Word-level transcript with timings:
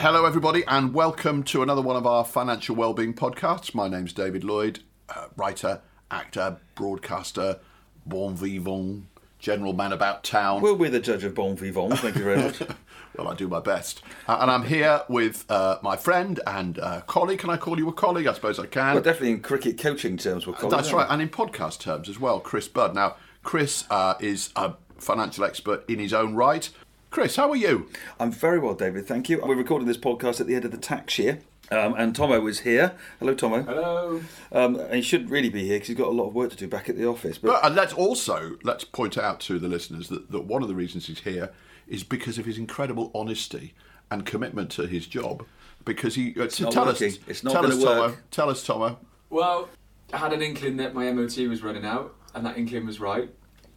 Hello, 0.00 0.24
everybody, 0.24 0.64
and 0.66 0.94
welcome 0.94 1.42
to 1.42 1.62
another 1.62 1.82
one 1.82 1.94
of 1.94 2.06
our 2.06 2.24
financial 2.24 2.74
wellbeing 2.74 3.12
podcasts. 3.12 3.74
My 3.74 3.86
name's 3.86 4.14
David 4.14 4.44
Lloyd, 4.44 4.80
uh, 5.10 5.26
writer, 5.36 5.82
actor, 6.10 6.56
broadcaster, 6.74 7.58
bon 8.06 8.34
vivant, 8.34 9.04
general 9.38 9.74
man 9.74 9.92
about 9.92 10.24
town. 10.24 10.62
Well, 10.62 10.72
we're 10.72 10.78
with 10.78 10.92
the 10.92 11.00
judge 11.00 11.22
of 11.24 11.34
bon 11.34 11.54
vivant. 11.54 11.98
Thank 11.98 12.16
you 12.16 12.24
very 12.24 12.42
much. 12.42 12.62
Well, 13.18 13.28
I 13.28 13.34
do 13.34 13.48
my 13.48 13.60
best. 13.60 14.02
Uh, 14.28 14.38
and 14.40 14.50
I'm 14.50 14.64
here 14.64 15.02
with 15.08 15.44
uh, 15.50 15.78
my 15.82 15.96
friend 15.96 16.40
and 16.46 16.78
uh, 16.78 17.00
colleague. 17.02 17.40
Can 17.40 17.50
I 17.50 17.56
call 17.56 17.76
you 17.76 17.88
a 17.88 17.92
colleague? 17.92 18.28
I 18.28 18.32
suppose 18.32 18.58
I 18.58 18.66
can. 18.66 18.94
well, 18.94 19.02
definitely 19.02 19.32
in 19.32 19.40
cricket 19.40 19.78
coaching 19.78 20.16
terms, 20.16 20.44
call 20.44 20.70
That's 20.70 20.92
right, 20.92 21.08
and 21.10 21.20
in 21.20 21.28
podcast 21.28 21.80
terms 21.80 22.08
as 22.08 22.20
well, 22.20 22.38
Chris 22.40 22.68
Budd. 22.68 22.94
Now, 22.94 23.16
Chris 23.42 23.84
uh, 23.90 24.14
is 24.20 24.50
a 24.54 24.74
financial 24.96 25.44
expert 25.44 25.84
in 25.90 25.98
his 25.98 26.14
own 26.14 26.34
right. 26.36 26.70
Chris, 27.10 27.34
how 27.36 27.50
are 27.50 27.56
you? 27.56 27.88
I'm 28.20 28.30
very 28.30 28.58
well, 28.60 28.74
David. 28.74 29.06
Thank 29.06 29.28
you. 29.28 29.40
We're 29.44 29.56
recording 29.56 29.88
this 29.88 29.96
podcast 29.96 30.40
at 30.40 30.46
the 30.46 30.54
end 30.54 30.64
of 30.64 30.70
the 30.70 30.76
tax 30.76 31.18
year. 31.18 31.40
Um, 31.72 31.94
and 31.98 32.14
Tommo 32.14 32.48
is 32.48 32.60
here. 32.60 32.92
Hello, 33.18 33.34
Tommo. 33.34 33.64
Hello. 33.64 34.20
Um, 34.52 34.76
and 34.76 34.94
he 34.94 35.02
shouldn't 35.02 35.30
really 35.30 35.50
be 35.50 35.64
here 35.66 35.76
because 35.76 35.88
he's 35.88 35.96
got 35.96 36.06
a 36.08 36.12
lot 36.12 36.28
of 36.28 36.34
work 36.34 36.50
to 36.50 36.56
do 36.56 36.68
back 36.68 36.88
at 36.88 36.96
the 36.96 37.06
office. 37.06 37.38
But, 37.38 37.48
But 37.48 37.64
and 37.66 37.74
let's 37.74 37.92
also 37.92 38.56
let's 38.62 38.84
point 38.84 39.18
out 39.18 39.40
to 39.40 39.58
the 39.58 39.68
listeners 39.68 40.08
that, 40.08 40.30
that 40.30 40.42
one 40.42 40.62
of 40.62 40.68
the 40.68 40.74
reasons 40.74 41.06
he's 41.06 41.20
here 41.20 41.50
is 41.88 42.04
because 42.04 42.38
of 42.38 42.44
his 42.46 42.58
incredible 42.58 43.10
honesty 43.14 43.74
and 44.10 44.24
commitment 44.24 44.70
to 44.72 44.86
his 44.86 45.06
job. 45.06 45.44
Because 45.84 46.14
he 46.14 46.32
uh, 46.36 46.44
not 46.44 46.50
tell 46.72 46.86
working. 46.86 47.08
us, 47.08 47.18
It's 47.26 47.42
not 47.42 47.52
tell 47.52 47.62
gonna 47.62 47.74
us, 47.74 47.82
Tommo, 47.84 48.00
work. 48.00 48.22
tell 48.30 48.50
us, 48.50 48.64
Tommo. 48.66 48.98
Well, 49.30 49.68
I 50.12 50.18
had 50.18 50.32
an 50.32 50.42
inkling 50.42 50.76
that 50.76 50.94
my 50.94 51.10
MOT 51.12 51.36
was 51.48 51.62
running 51.62 51.84
out, 51.86 52.14
and 52.34 52.44
that 52.46 52.56
inkling 52.58 52.86
was 52.86 53.00
right. 53.00 53.30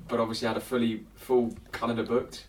But 0.08 0.20
obviously, 0.20 0.48
I 0.48 0.52
had 0.52 0.58
a 0.58 0.66
fully 0.66 1.06
full 1.16 1.56
calendar 1.72 2.04
booked. 2.04 2.48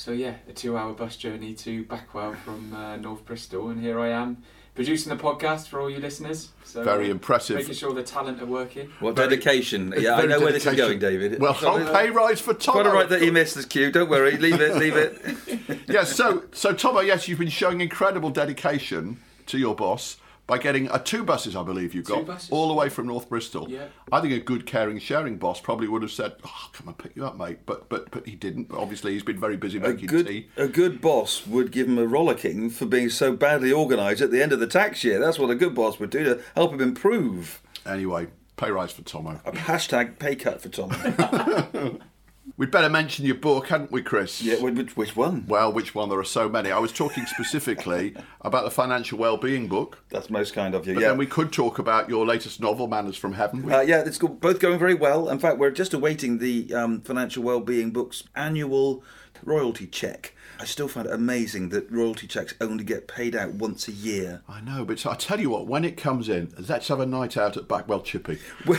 So 0.00 0.12
yeah, 0.12 0.36
a 0.48 0.52
two-hour 0.54 0.94
bus 0.94 1.14
journey 1.14 1.52
to 1.56 1.84
Backwell 1.84 2.34
from 2.38 2.72
uh, 2.72 2.96
North 2.96 3.22
Bristol, 3.26 3.68
and 3.68 3.78
here 3.78 4.00
I 4.00 4.08
am 4.08 4.38
producing 4.74 5.14
the 5.14 5.22
podcast 5.22 5.68
for 5.68 5.78
all 5.78 5.90
you 5.90 5.98
listeners. 5.98 6.48
So 6.64 6.82
Very 6.82 7.08
uh, 7.08 7.10
impressive. 7.10 7.56
Making 7.56 7.74
sure 7.74 7.92
the 7.92 8.02
talent 8.02 8.40
are 8.40 8.46
working. 8.46 8.90
what 9.00 9.14
very- 9.14 9.28
dedication. 9.28 9.92
Yeah, 9.94 10.14
I 10.14 10.22
Very 10.22 10.28
know 10.28 10.40
where 10.40 10.52
this 10.52 10.64
is 10.64 10.74
going, 10.74 11.00
David. 11.00 11.38
Well, 11.38 11.54
Sorry, 11.54 11.84
whole 11.84 11.94
pay 11.94 12.08
rise 12.08 12.40
for 12.40 12.54
Tommo. 12.54 12.72
Quite 12.72 12.86
all 12.86 12.94
right 12.94 13.08
that 13.10 13.20
you 13.20 13.30
missed 13.30 13.56
this 13.56 13.66
cue. 13.66 13.92
Don't 13.92 14.08
worry. 14.08 14.38
Leave 14.38 14.62
it. 14.62 14.76
Leave 14.76 14.96
it. 14.96 15.80
yeah, 15.86 16.04
so 16.04 16.44
so 16.52 16.72
Tommo, 16.72 17.04
yes, 17.04 17.28
you've 17.28 17.38
been 17.38 17.48
showing 17.50 17.82
incredible 17.82 18.30
dedication 18.30 19.20
to 19.48 19.58
your 19.58 19.74
boss 19.74 20.16
by 20.50 20.58
getting 20.58 20.90
uh, 20.90 20.98
two 20.98 21.22
buses, 21.22 21.54
I 21.54 21.62
believe 21.62 21.94
you 21.94 22.02
got, 22.02 22.26
buses. 22.26 22.50
all 22.50 22.66
the 22.66 22.74
way 22.74 22.88
from 22.88 23.06
North 23.06 23.28
Bristol. 23.28 23.70
Yeah. 23.70 23.86
I 24.10 24.20
think 24.20 24.32
a 24.32 24.40
good, 24.40 24.66
caring, 24.66 24.98
sharing 24.98 25.36
boss 25.36 25.60
probably 25.60 25.86
would 25.86 26.02
have 26.02 26.10
said, 26.10 26.32
oh, 26.44 26.70
"Come 26.72 26.88
and 26.88 26.98
pick 26.98 27.14
you 27.14 27.24
up, 27.24 27.38
mate," 27.38 27.58
but 27.66 27.88
but 27.88 28.10
but 28.10 28.26
he 28.26 28.34
didn't. 28.34 28.72
Obviously, 28.72 29.12
he's 29.12 29.22
been 29.22 29.38
very 29.38 29.56
busy 29.56 29.78
A 29.78 29.82
making 29.82 30.08
good, 30.08 30.26
tea. 30.26 30.48
a 30.56 30.66
good 30.66 31.00
boss 31.00 31.46
would 31.46 31.70
give 31.70 31.86
him 31.86 31.98
a 31.98 32.04
rollicking 32.04 32.68
for 32.68 32.84
being 32.84 33.10
so 33.10 33.32
badly 33.32 33.72
organised 33.72 34.20
at 34.22 34.32
the 34.32 34.42
end 34.42 34.52
of 34.52 34.58
the 34.58 34.66
tax 34.66 35.04
year. 35.04 35.20
That's 35.20 35.38
what 35.38 35.50
a 35.50 35.54
good 35.54 35.72
boss 35.72 36.00
would 36.00 36.10
do 36.10 36.24
to 36.24 36.42
help 36.56 36.72
him 36.72 36.80
improve. 36.80 37.62
Anyway, 37.86 38.26
pay 38.56 38.72
rise 38.72 38.90
for 38.90 39.02
Tommo. 39.02 39.38
A 39.46 39.52
hashtag 39.52 40.18
pay 40.18 40.34
cut 40.34 40.60
for 40.60 40.68
Tom. 40.68 40.90
We'd 42.56 42.70
better 42.70 42.88
mention 42.88 43.24
your 43.24 43.36
book, 43.36 43.68
hadn't 43.68 43.92
we, 43.92 44.02
Chris? 44.02 44.42
yeah, 44.42 44.56
which, 44.60 44.96
which 44.96 45.16
one? 45.16 45.46
Well, 45.46 45.72
which 45.72 45.94
one? 45.94 46.08
There 46.08 46.18
are 46.18 46.24
so 46.24 46.48
many. 46.48 46.70
I 46.70 46.78
was 46.78 46.92
talking 46.92 47.26
specifically 47.26 48.14
about 48.40 48.64
the 48.64 48.70
financial 48.70 49.18
well-being 49.18 49.68
book, 49.68 50.02
That's 50.10 50.30
most 50.30 50.52
kind 50.52 50.74
of 50.74 50.86
you. 50.86 50.94
but 50.94 51.00
yeah. 51.00 51.08
then 51.08 51.18
we 51.18 51.26
could 51.26 51.52
talk 51.52 51.78
about 51.78 52.08
your 52.08 52.26
latest 52.26 52.60
novel, 52.60 52.86
Manners 52.88 53.16
from 53.16 53.34
Heaven. 53.34 53.70
Uh, 53.70 53.80
yeah, 53.80 54.00
it's 54.00 54.18
both 54.18 54.58
going 54.58 54.78
very 54.78 54.94
well. 54.94 55.28
In 55.28 55.38
fact, 55.38 55.58
we're 55.58 55.70
just 55.70 55.94
awaiting 55.94 56.38
the 56.38 56.72
um, 56.74 57.00
Financial 57.02 57.42
Wellbeing 57.42 57.92
Book's 57.92 58.24
annual 58.34 59.04
royalty 59.44 59.86
check. 59.86 60.34
I 60.60 60.64
still 60.64 60.88
find 60.88 61.06
it 61.06 61.12
amazing 61.14 61.70
that 61.70 61.90
royalty 61.90 62.26
checks 62.26 62.52
only 62.60 62.84
get 62.84 63.08
paid 63.08 63.34
out 63.34 63.54
once 63.54 63.88
a 63.88 63.92
year. 63.92 64.42
I 64.46 64.60
know, 64.60 64.84
but 64.84 65.06
I 65.06 65.14
tell 65.14 65.40
you 65.40 65.48
what, 65.48 65.66
when 65.66 65.86
it 65.86 65.96
comes 65.96 66.28
in, 66.28 66.52
let's 66.68 66.88
have 66.88 67.00
a 67.00 67.06
night 67.06 67.38
out 67.38 67.56
at 67.56 67.66
Backwell 67.66 68.04
Chippy. 68.04 68.38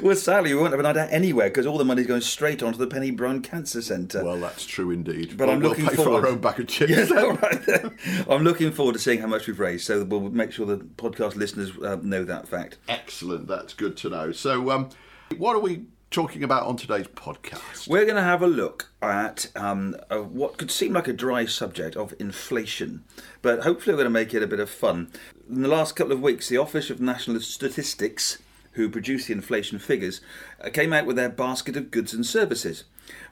Well, 0.00 0.14
sadly, 0.14 0.54
we 0.54 0.60
won't 0.60 0.70
have 0.72 0.78
a 0.80 0.82
night 0.84 0.96
out 0.96 1.08
anywhere 1.12 1.48
because 1.48 1.66
all 1.66 1.76
the 1.76 1.84
money's 1.84 2.06
going 2.06 2.20
straight 2.20 2.62
onto 2.62 2.78
the 2.78 2.86
Penny 2.86 3.10
Brohn 3.10 3.42
Cancer 3.42 3.82
Centre. 3.82 4.22
Well, 4.24 4.38
that's 4.38 4.64
true 4.64 4.90
indeed. 4.92 5.36
But 5.36 5.50
I'm 5.50 5.58
we'll 5.60 5.70
looking 5.70 5.86
pay 5.86 5.96
for 5.96 6.04
forward- 6.04 6.24
our 6.24 6.30
own 6.30 6.38
bag 6.38 6.60
of 6.60 6.68
chips. 6.68 6.90
Yes, 6.90 7.10
all 7.16 7.32
right 7.32 7.66
then. 7.66 7.96
I'm 8.28 8.44
looking 8.44 8.70
forward 8.70 8.92
to 8.92 8.98
seeing 9.00 9.20
how 9.20 9.26
much 9.26 9.46
we've 9.48 9.58
raised, 9.58 9.84
so 9.86 10.04
we'll 10.04 10.20
make 10.30 10.52
sure 10.52 10.66
the 10.66 10.76
podcast 10.78 11.34
listeners 11.34 11.72
uh, 11.78 11.98
know 12.02 12.22
that 12.24 12.46
fact. 12.46 12.78
Excellent. 12.88 13.48
That's 13.48 13.74
good 13.74 13.96
to 13.98 14.10
know. 14.10 14.30
So, 14.32 14.70
um, 14.70 14.90
what 15.36 15.56
are 15.56 15.60
we 15.60 15.86
talking 16.12 16.44
about 16.44 16.66
on 16.66 16.76
today's 16.76 17.06
podcast? 17.06 17.88
We're 17.88 18.04
going 18.04 18.16
to 18.16 18.22
have 18.22 18.42
a 18.42 18.46
look 18.46 18.90
at 19.00 19.50
um, 19.56 19.96
a, 20.10 20.22
what 20.22 20.58
could 20.58 20.70
seem 20.70 20.92
like 20.92 21.08
a 21.08 21.12
dry 21.12 21.46
subject 21.46 21.96
of 21.96 22.12
inflation, 22.18 23.02
but 23.40 23.62
hopefully 23.62 23.94
we're 23.94 24.02
going 24.02 24.12
to 24.12 24.20
make 24.20 24.34
it 24.34 24.42
a 24.42 24.46
bit 24.46 24.60
of 24.60 24.68
fun. 24.68 25.10
In 25.48 25.62
the 25.62 25.68
last 25.68 25.96
couple 25.96 26.12
of 26.12 26.20
weeks, 26.20 26.50
the 26.50 26.58
Office 26.58 26.90
of 26.90 27.00
National 27.00 27.40
Statistics, 27.40 28.38
who 28.72 28.90
produce 28.90 29.26
the 29.26 29.32
inflation 29.32 29.78
figures, 29.78 30.20
uh, 30.62 30.68
came 30.68 30.92
out 30.92 31.06
with 31.06 31.16
their 31.16 31.30
basket 31.30 31.78
of 31.78 31.90
goods 31.90 32.12
and 32.12 32.26
services, 32.26 32.84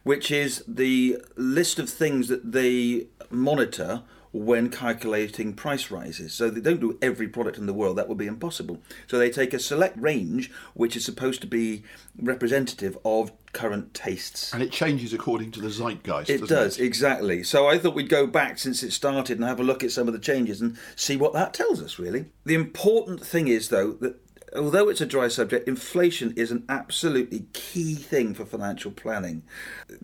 which 0.03 0.31
is 0.31 0.65
the 0.67 1.19
list 1.37 1.79
of 1.79 1.91
things 1.91 2.29
that 2.29 2.53
they 2.53 3.09
monitor 3.29 4.03
when 4.33 4.71
calculating 4.71 5.53
price 5.55 5.91
rises. 5.91 6.33
So 6.33 6.51
they 6.51 6.61
don't 6.61 6.81
do 6.81 6.99
every 7.03 7.29
product 7.29 7.59
in 7.59 7.67
the 7.67 7.75
world, 7.75 7.99
that 7.99 8.09
would 8.09 8.19
be 8.19 8.27
impossible. 8.27 8.81
So 9.07 9.19
they 9.19 9.31
take 9.31 9.53
a 9.53 9.59
select 9.59 10.01
range 10.01 10.51
which 10.75 10.97
is 10.97 11.05
supposed 11.05 11.41
to 11.41 11.47
be 11.47 11.83
representative 12.17 12.97
of 13.05 13.33
current 13.53 13.93
tastes. 13.93 14.53
And 14.53 14.63
it 14.63 14.71
changes 14.71 15.13
according 15.13 15.51
to 15.53 15.61
the 15.61 15.69
zeitgeist. 15.71 16.31
It 16.31 16.49
does, 16.49 16.79
exactly. 16.79 17.43
So 17.43 17.67
I 17.67 17.79
thought 17.79 17.95
we'd 17.95 18.09
go 18.09 18.27
back 18.27 18.59
since 18.59 18.83
it 18.83 18.93
started 18.93 19.39
and 19.39 19.49
have 19.49 19.59
a 19.61 19.65
look 19.65 19.83
at 19.83 19.91
some 19.91 20.07
of 20.07 20.13
the 20.13 20.21
changes 20.21 20.61
and 20.61 20.79
see 20.95 21.17
what 21.17 21.33
that 21.33 21.53
tells 21.53 21.83
us, 21.83 21.99
really. 21.99 22.27
The 22.45 22.55
important 22.55 23.27
thing 23.27 23.49
is, 23.49 23.69
though, 23.69 23.93
that 23.95 24.17
although 24.55 24.89
it's 24.89 25.01
a 25.01 25.07
dry 25.07 25.29
subject, 25.29 25.69
inflation 25.69 26.33
is 26.37 26.51
an 26.51 26.65
absolutely 26.69 27.47
key 27.53 27.95
thing 27.95 28.35
for 28.35 28.45
financial 28.45 28.91
planning. 28.91 29.43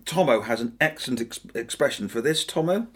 Tommo 0.03 0.45
has 0.45 0.61
an 0.61 0.77
excellent 0.81 1.21
ex- 1.21 1.41
expression 1.55 2.09
for 2.09 2.21
this, 2.21 2.45
Tommo. 2.45 2.89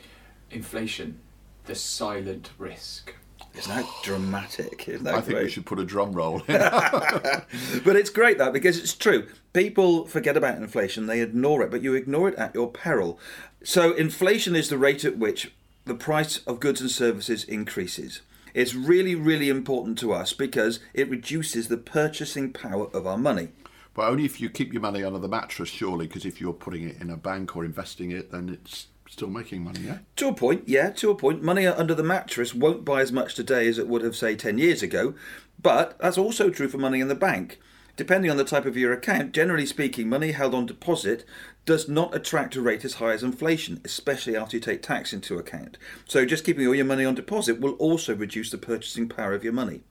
Inflation, 0.51 1.19
the 1.67 1.75
silent 1.75 2.51
risk. 2.59 3.15
Isn't 3.57 3.75
that 3.75 3.87
dramatic? 4.05 4.89
Isn't 4.89 5.05
that 5.05 5.15
I 5.15 5.21
think 5.21 5.35
great? 5.35 5.45
we 5.45 5.51
should 5.51 5.67
put 5.67 5.81
a 5.81 5.85
drum 5.85 6.13
roll 6.13 6.41
in. 6.43 6.61
But 7.85 7.97
it's 7.97 8.11
great 8.11 8.39
that 8.39 8.53
because 8.53 8.79
it's 8.79 8.95
true. 8.95 9.27
People 9.53 10.07
forget 10.07 10.37
about 10.37 10.57
inflation, 10.59 11.07
they 11.07 11.21
ignore 11.21 11.63
it, 11.63 11.71
but 11.71 11.83
you 11.83 11.95
ignore 11.95 12.29
it 12.29 12.37
at 12.37 12.55
your 12.55 12.71
peril. 12.71 13.19
So, 13.65 13.93
inflation 13.93 14.55
is 14.55 14.69
the 14.69 14.79
rate 14.79 15.05
at 15.05 15.19
which 15.19 15.53
the 15.85 15.95
price 15.95 16.39
of 16.47 16.61
goods 16.61 16.81
and 16.81 16.91
services 16.91 17.43
increases. 17.45 18.21
It's 18.55 18.75
really, 18.75 19.15
really 19.15 19.49
important 19.49 19.99
to 19.99 20.13
us 20.13 20.33
because 20.33 20.79
it 20.95 21.09
reduces 21.11 21.69
the 21.69 21.77
purchasing 21.77 22.53
power 22.53 22.89
of 22.95 23.07
our 23.07 23.19
money. 23.19 23.49
but 23.95 24.09
only 24.09 24.25
if 24.25 24.41
you 24.41 24.49
keep 24.49 24.73
your 24.73 24.83
money 24.83 25.03
under 25.03 25.19
the 25.19 25.29
mattress, 25.29 25.69
surely, 25.69 26.07
because 26.07 26.25
if 26.25 26.41
you're 26.41 26.53
putting 26.53 26.89
it 26.89 27.01
in 27.01 27.11
a 27.11 27.17
bank 27.17 27.57
or 27.57 27.65
investing 27.65 28.11
it, 28.13 28.31
then 28.31 28.49
it's 28.49 28.87
still 29.11 29.29
making 29.29 29.65
money, 29.65 29.81
yeah? 29.81 29.99
To 30.17 30.29
a 30.29 30.33
point, 30.33 30.63
yeah, 30.67 30.91
to 30.91 31.11
a 31.11 31.15
point. 31.15 31.43
Money 31.43 31.67
under 31.67 31.95
the 31.95 32.03
mattress 32.03 32.55
won't 32.55 32.85
buy 32.85 33.01
as 33.01 33.13
much 33.13 33.35
today 33.35 33.67
as 33.67 33.77
it 33.77 33.89
would 33.89 34.03
have, 34.03 34.17
say, 34.17 34.37
10 34.37 34.57
years 34.57 34.83
ago, 34.83 35.15
but 35.61 35.99
that's 35.99 36.17
also 36.17 36.49
true 36.49 36.69
for 36.69 36.79
money 36.79 37.01
in 37.01 37.09
the 37.09 37.15
bank. 37.15 37.59
Depending 37.97 38.31
on 38.31 38.39
the 38.39 38.45
type 38.45 38.65
of 38.65 38.77
your 38.77 38.93
account, 38.93 39.33
generally 39.33 39.67
speaking, 39.67 40.09
money 40.09 40.31
held 40.31 40.55
on 40.55 40.65
deposit 40.65 41.25
does 41.67 41.89
not 41.89 42.15
attract 42.15 42.57
a 42.57 42.63
rate 42.63 42.85
as 42.85 42.95
high 42.95 43.13
as 43.13 43.23
inflation, 43.23 43.81
especially 43.85 44.37
after 44.37 44.57
you 44.57 44.61
take 44.61 44.81
tax 44.81 45.13
into 45.13 45.39
account. 45.39 45.77
So 46.07 46.25
just 46.25 46.45
keeping 46.45 46.67
all 46.67 46.75
your 46.75 46.87
money 46.87 47.05
on 47.05 47.15
deposit 47.15 47.61
will 47.61 47.73
also 47.75 48.15
reduce 48.15 48.51
the 48.51 48.59
purchasing 48.59 49.09
power 49.09 49.35
of 49.35 49.45
your 49.45 49.53
money. 49.53 49.83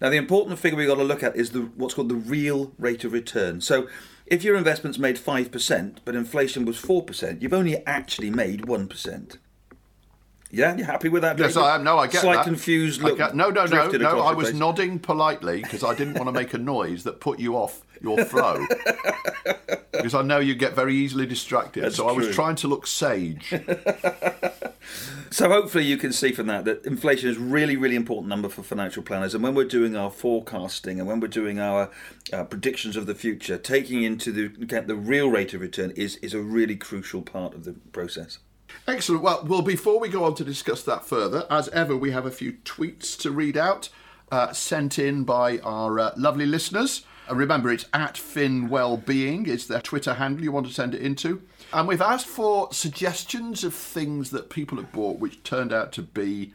Now, 0.00 0.08
the 0.08 0.16
important 0.16 0.58
figure 0.58 0.78
we've 0.78 0.88
got 0.88 0.94
to 0.94 1.04
look 1.04 1.22
at 1.22 1.36
is 1.36 1.50
the 1.50 1.60
what's 1.76 1.94
called 1.94 2.08
the 2.08 2.14
real 2.14 2.72
rate 2.78 3.04
of 3.04 3.12
return. 3.12 3.60
So, 3.60 3.86
if 4.30 4.44
your 4.44 4.56
investment's 4.56 4.98
made 4.98 5.16
5%, 5.16 5.98
but 6.04 6.14
inflation 6.14 6.64
was 6.64 6.80
4%, 6.80 7.42
you've 7.42 7.52
only 7.52 7.84
actually 7.84 8.30
made 8.30 8.62
1%. 8.62 9.36
Yeah, 10.52 10.76
you 10.76 10.84
happy 10.84 11.08
with 11.08 11.22
that? 11.22 11.38
Yes, 11.38 11.54
David? 11.54 11.66
I 11.68 11.74
am. 11.76 11.84
No, 11.84 11.98
I 11.98 12.06
get 12.08 12.22
Slight 12.22 12.36
that. 12.36 12.44
confused 12.44 13.02
look. 13.02 13.18
get- 13.18 13.36
no, 13.36 13.50
no, 13.50 13.66
no, 13.66 13.88
no. 13.88 14.20
I 14.20 14.32
was 14.32 14.52
nodding 14.52 14.98
politely 14.98 15.62
because 15.62 15.84
I 15.84 15.94
didn't 15.94 16.14
want 16.14 16.26
to 16.26 16.32
make 16.32 16.54
a 16.54 16.58
noise 16.58 17.04
that 17.04 17.20
put 17.20 17.38
you 17.38 17.54
off 17.54 17.82
your 18.02 18.24
flow. 18.24 18.66
because 19.92 20.14
I 20.14 20.22
know 20.22 20.38
you 20.38 20.56
get 20.56 20.74
very 20.74 20.96
easily 20.96 21.26
distracted. 21.26 21.84
That's 21.84 21.96
so 21.96 22.08
I 22.08 22.12
was 22.12 22.34
trying 22.34 22.56
to 22.56 22.68
look 22.68 22.88
sage. 22.88 23.54
So 25.30 25.48
hopefully 25.48 25.84
you 25.84 25.96
can 25.96 26.12
see 26.12 26.32
from 26.32 26.46
that 26.48 26.64
that 26.64 26.84
inflation 26.84 27.28
is 27.28 27.38
really, 27.38 27.76
really 27.76 27.96
important 27.96 28.28
number 28.28 28.48
for 28.48 28.62
financial 28.62 29.02
planners. 29.02 29.34
And 29.34 29.42
when 29.42 29.54
we're 29.54 29.64
doing 29.64 29.96
our 29.96 30.10
forecasting 30.10 30.98
and 30.98 31.08
when 31.08 31.20
we're 31.20 31.28
doing 31.28 31.60
our 31.60 31.90
uh, 32.32 32.44
predictions 32.44 32.96
of 32.96 33.06
the 33.06 33.14
future, 33.14 33.58
taking 33.58 34.02
into 34.02 34.32
the 34.32 34.46
account 34.62 34.88
the 34.88 34.96
real 34.96 35.28
rate 35.28 35.54
of 35.54 35.60
return 35.60 35.90
is 35.92 36.16
is 36.16 36.34
a 36.34 36.40
really 36.40 36.76
crucial 36.76 37.22
part 37.22 37.54
of 37.54 37.64
the 37.64 37.72
process. 37.92 38.38
Excellent. 38.86 39.22
Well, 39.22 39.44
well, 39.46 39.62
before 39.62 40.00
we 40.00 40.08
go 40.08 40.24
on 40.24 40.34
to 40.36 40.44
discuss 40.44 40.82
that 40.84 41.04
further, 41.04 41.46
as 41.50 41.68
ever, 41.70 41.96
we 41.96 42.12
have 42.12 42.26
a 42.26 42.30
few 42.30 42.52
tweets 42.64 43.18
to 43.18 43.30
read 43.30 43.56
out 43.56 43.88
uh, 44.30 44.52
sent 44.52 44.98
in 44.98 45.24
by 45.24 45.58
our 45.58 45.98
uh, 45.98 46.12
lovely 46.16 46.46
listeners. 46.46 47.04
And 47.30 47.38
remember, 47.38 47.70
it's 47.70 47.86
at 47.94 48.14
FinWellbeing 48.14 49.46
is 49.46 49.68
their 49.68 49.80
Twitter 49.80 50.14
handle 50.14 50.42
you 50.42 50.50
want 50.50 50.66
to 50.66 50.72
send 50.72 50.96
it 50.96 51.00
into. 51.00 51.40
And 51.72 51.86
we've 51.86 52.02
asked 52.02 52.26
for 52.26 52.68
suggestions 52.72 53.62
of 53.62 53.72
things 53.72 54.30
that 54.32 54.50
people 54.50 54.78
have 54.78 54.90
bought 54.90 55.20
which 55.20 55.40
turned 55.44 55.72
out 55.72 55.92
to 55.92 56.02
be 56.02 56.52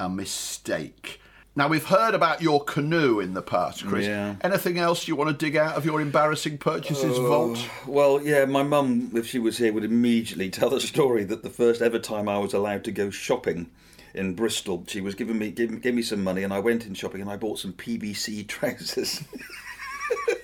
a 0.00 0.08
mistake. 0.08 1.20
Now, 1.54 1.68
we've 1.68 1.84
heard 1.84 2.14
about 2.14 2.40
your 2.40 2.64
canoe 2.64 3.20
in 3.20 3.34
the 3.34 3.42
past, 3.42 3.86
Chris. 3.86 4.06
Yeah. 4.06 4.36
Anything 4.40 4.78
else 4.78 5.06
you 5.06 5.14
want 5.14 5.28
to 5.28 5.36
dig 5.36 5.56
out 5.56 5.76
of 5.76 5.84
your 5.84 6.00
embarrassing 6.00 6.56
purchases 6.56 7.18
oh, 7.18 7.28
vault? 7.28 7.68
Well, 7.86 8.22
yeah, 8.22 8.46
my 8.46 8.62
mum, 8.62 9.10
if 9.14 9.26
she 9.26 9.38
was 9.38 9.58
here, 9.58 9.74
would 9.74 9.84
immediately 9.84 10.48
tell 10.48 10.70
the 10.70 10.80
story 10.80 11.24
that 11.24 11.42
the 11.42 11.50
first 11.50 11.82
ever 11.82 11.98
time 11.98 12.30
I 12.30 12.38
was 12.38 12.54
allowed 12.54 12.82
to 12.84 12.92
go 12.92 13.10
shopping 13.10 13.70
in 14.14 14.34
Bristol, 14.34 14.84
she 14.86 15.02
was 15.02 15.14
giving 15.14 15.38
me 15.38 15.50
gave 15.50 15.94
me 15.94 16.02
some 16.02 16.24
money, 16.24 16.44
and 16.44 16.52
I 16.52 16.60
went 16.60 16.86
in 16.86 16.94
shopping 16.94 17.20
and 17.20 17.30
I 17.30 17.36
bought 17.36 17.58
some 17.58 17.74
PVC 17.74 18.48
trousers. 18.48 19.22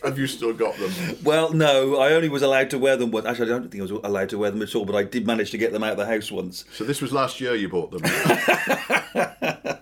Have 0.03 0.19
you 0.19 0.27
still 0.27 0.53
got 0.53 0.77
them? 0.77 0.93
well, 1.23 1.53
no, 1.53 1.97
I 1.99 2.12
only 2.12 2.29
was 2.29 2.43
allowed 2.43 2.71
to 2.71 2.79
wear 2.79 2.97
them 2.97 3.11
once. 3.11 3.27
Actually, 3.27 3.47
I 3.53 3.59
don't 3.59 3.71
think 3.71 3.81
I 3.81 3.93
was 3.93 4.03
allowed 4.05 4.31
to 4.31 4.39
wear 4.39 4.51
them 4.51 4.62
at 4.62 4.75
all, 4.75 4.85
but 4.85 4.97
I 4.97 5.05
did 5.05 5.27
manage 5.27 5.51
to 5.51 5.59
get 5.59 5.73
them 5.73 5.83
out 5.83 5.93
of 5.93 5.99
the 5.99 6.07
house 6.07 6.33
once. 6.33 6.65
So 6.73 6.85
this 6.85 7.03
was 7.03 7.12
last 7.12 7.41
year 7.41 7.55
you 7.55 7.69
bought 7.69 7.91
them. 7.91 8.03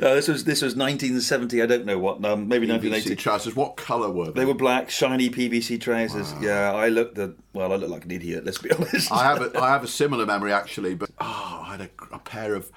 No, 0.00 0.14
this 0.14 0.28
was 0.28 0.44
this 0.44 0.62
was 0.62 0.74
1970. 0.74 1.60
I 1.60 1.66
don't 1.66 1.84
know 1.84 1.98
what. 1.98 2.24
Um, 2.24 2.48
maybe 2.48 2.66
PVC 2.66 2.70
1980. 2.70 3.16
trousers. 3.16 3.56
What 3.56 3.76
colour 3.76 4.10
were 4.10 4.26
they? 4.26 4.40
They 4.40 4.44
were 4.46 4.54
black, 4.54 4.88
shiny 4.88 5.28
PVC 5.28 5.78
trousers. 5.80 6.32
Yeah, 6.40 6.72
I 6.72 6.88
looked 6.88 7.16
the 7.16 7.34
well. 7.52 7.70
I 7.72 7.76
looked 7.76 7.90
like 7.90 8.04
an 8.06 8.10
idiot. 8.10 8.44
Let's 8.46 8.58
be 8.58 8.70
honest. 8.78 9.12
I 9.12 9.24
have 9.24 9.42
a, 9.42 9.60
I 9.60 9.68
have 9.68 9.84
a 9.84 9.88
similar 9.88 10.24
memory 10.24 10.52
actually, 10.52 10.94
but 10.94 11.10
oh, 11.20 11.64
I 11.66 11.72
had 11.72 11.80
a, 11.82 11.90
a 12.14 12.18
pair 12.18 12.54
of 12.54 12.70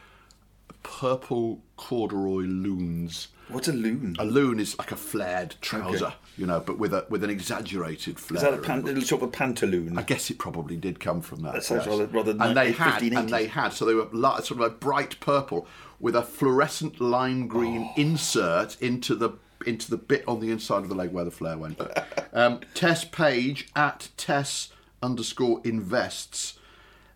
purple 0.84 1.62
corduroy 1.78 2.44
loons. 2.44 3.30
What's 3.50 3.68
a 3.68 3.74
loon? 3.74 4.16
A 4.20 4.26
loon 4.26 4.60
is 4.60 4.78
like 4.80 4.92
a 4.92 4.96
flared 4.96 5.56
trouser, 5.62 6.06
Okay. 6.06 6.16
you 6.38 6.46
know, 6.46 6.60
but 6.62 6.78
with 6.80 6.94
a 6.94 7.06
with 7.10 7.24
an 7.24 7.30
exaggerated 7.30 8.20
flare. 8.20 8.38
Is 8.38 8.44
that 8.44 8.54
a 8.54 8.62
pan- 8.62 8.84
little 8.84 9.04
sort 9.04 9.22
of 9.22 9.30
a 9.30 9.32
pantaloon? 9.32 9.98
I 9.98 10.02
guess 10.04 10.30
it 10.30 10.38
probably 10.40 10.78
did 10.78 11.00
come 11.00 11.22
from 11.22 11.42
that. 11.42 11.54
That 11.54 11.64
sounds 11.64 11.86
rather- 11.88 12.08
rather 12.08 12.32
and 12.32 12.56
they 12.56 12.72
had, 12.72 13.02
1580s. 13.02 13.18
and 13.20 13.30
they 13.30 13.48
had, 13.48 13.74
so 13.74 13.86
they 13.86 13.94
were 13.94 14.08
sort 14.42 14.52
of 14.52 14.62
a 14.62 14.70
bright 14.70 15.20
purple 15.20 15.68
with 16.00 16.16
a 16.16 16.22
fluorescent 16.24 17.00
lime 17.02 17.48
green 17.48 17.90
Oh. 17.90 17.94
insert 18.02 18.82
into 18.82 19.16
the 19.16 19.32
into 19.66 19.90
the 19.90 19.98
bit 19.98 20.24
on 20.28 20.42
the 20.42 20.52
inside 20.52 20.84
of 20.84 20.90
the 20.90 20.96
leg 20.96 21.12
where 21.14 21.24
the 21.24 21.32
flare 21.32 21.58
went. 21.58 21.80
um, 22.34 22.60
Tess 22.74 23.06
Page 23.06 23.70
at 23.76 24.10
Tess 24.18 24.70
underscore 25.02 25.62
invests 25.64 26.58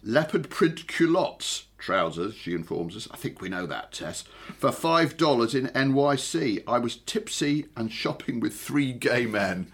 leopard 0.04 0.50
print 0.50 0.88
culottes 0.88 1.64
trousers. 1.78 2.36
She 2.36 2.54
informs 2.54 2.96
us. 2.96 3.08
I 3.12 3.18
think 3.18 3.42
we 3.42 3.50
know 3.50 3.66
that 3.66 3.92
Tess 3.92 4.24
for 4.58 4.72
five 4.72 5.18
dollars 5.18 5.56
in 5.56 5.68
NYC. 5.68 6.64
I 6.68 6.80
was 6.80 6.98
tipsy 6.98 7.68
and 7.76 7.92
shopping 7.92 8.40
with 8.40 8.56
three 8.56 8.94
gay 8.94 9.26
men. 9.26 9.72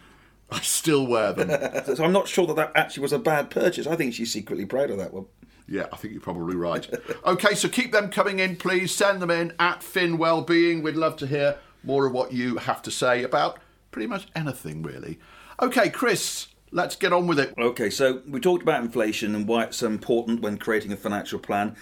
I 0.51 0.59
still 0.59 1.07
wear 1.07 1.33
them. 1.33 1.49
So 1.95 2.03
I'm 2.03 2.11
not 2.11 2.27
sure 2.27 2.45
that 2.47 2.55
that 2.55 2.71
actually 2.75 3.01
was 3.01 3.13
a 3.13 3.19
bad 3.19 3.49
purchase. 3.49 3.87
I 3.87 3.95
think 3.95 4.13
she's 4.13 4.31
secretly 4.31 4.65
proud 4.65 4.89
of 4.89 4.97
that 4.97 5.13
one. 5.13 5.25
Yeah, 5.67 5.87
I 5.91 5.95
think 5.95 6.13
you're 6.13 6.21
probably 6.21 6.55
right. 6.55 6.87
okay, 7.25 7.55
so 7.55 7.69
keep 7.69 7.91
them 7.91 8.09
coming 8.09 8.39
in, 8.39 8.57
please. 8.57 8.93
Send 8.93 9.21
them 9.21 9.31
in 9.31 9.53
at 9.59 9.79
FinWellbeing. 9.81 10.83
We'd 10.83 10.95
love 10.95 11.15
to 11.17 11.27
hear 11.27 11.57
more 11.83 12.05
of 12.05 12.13
what 12.13 12.33
you 12.33 12.57
have 12.57 12.81
to 12.83 12.91
say 12.91 13.23
about 13.23 13.59
pretty 13.91 14.07
much 14.07 14.27
anything, 14.35 14.83
really. 14.83 15.19
Okay, 15.61 15.89
Chris, 15.89 16.47
let's 16.73 16.95
get 16.95 17.13
on 17.13 17.27
with 17.27 17.39
it. 17.39 17.53
Okay, 17.57 17.89
so 17.89 18.21
we 18.27 18.39
talked 18.39 18.63
about 18.63 18.83
inflation 18.83 19.35
and 19.35 19.47
why 19.47 19.63
it's 19.63 19.77
so 19.77 19.87
important 19.87 20.41
when 20.41 20.57
creating 20.57 20.91
a 20.91 20.97
financial 20.97 21.39
plan. 21.39 21.75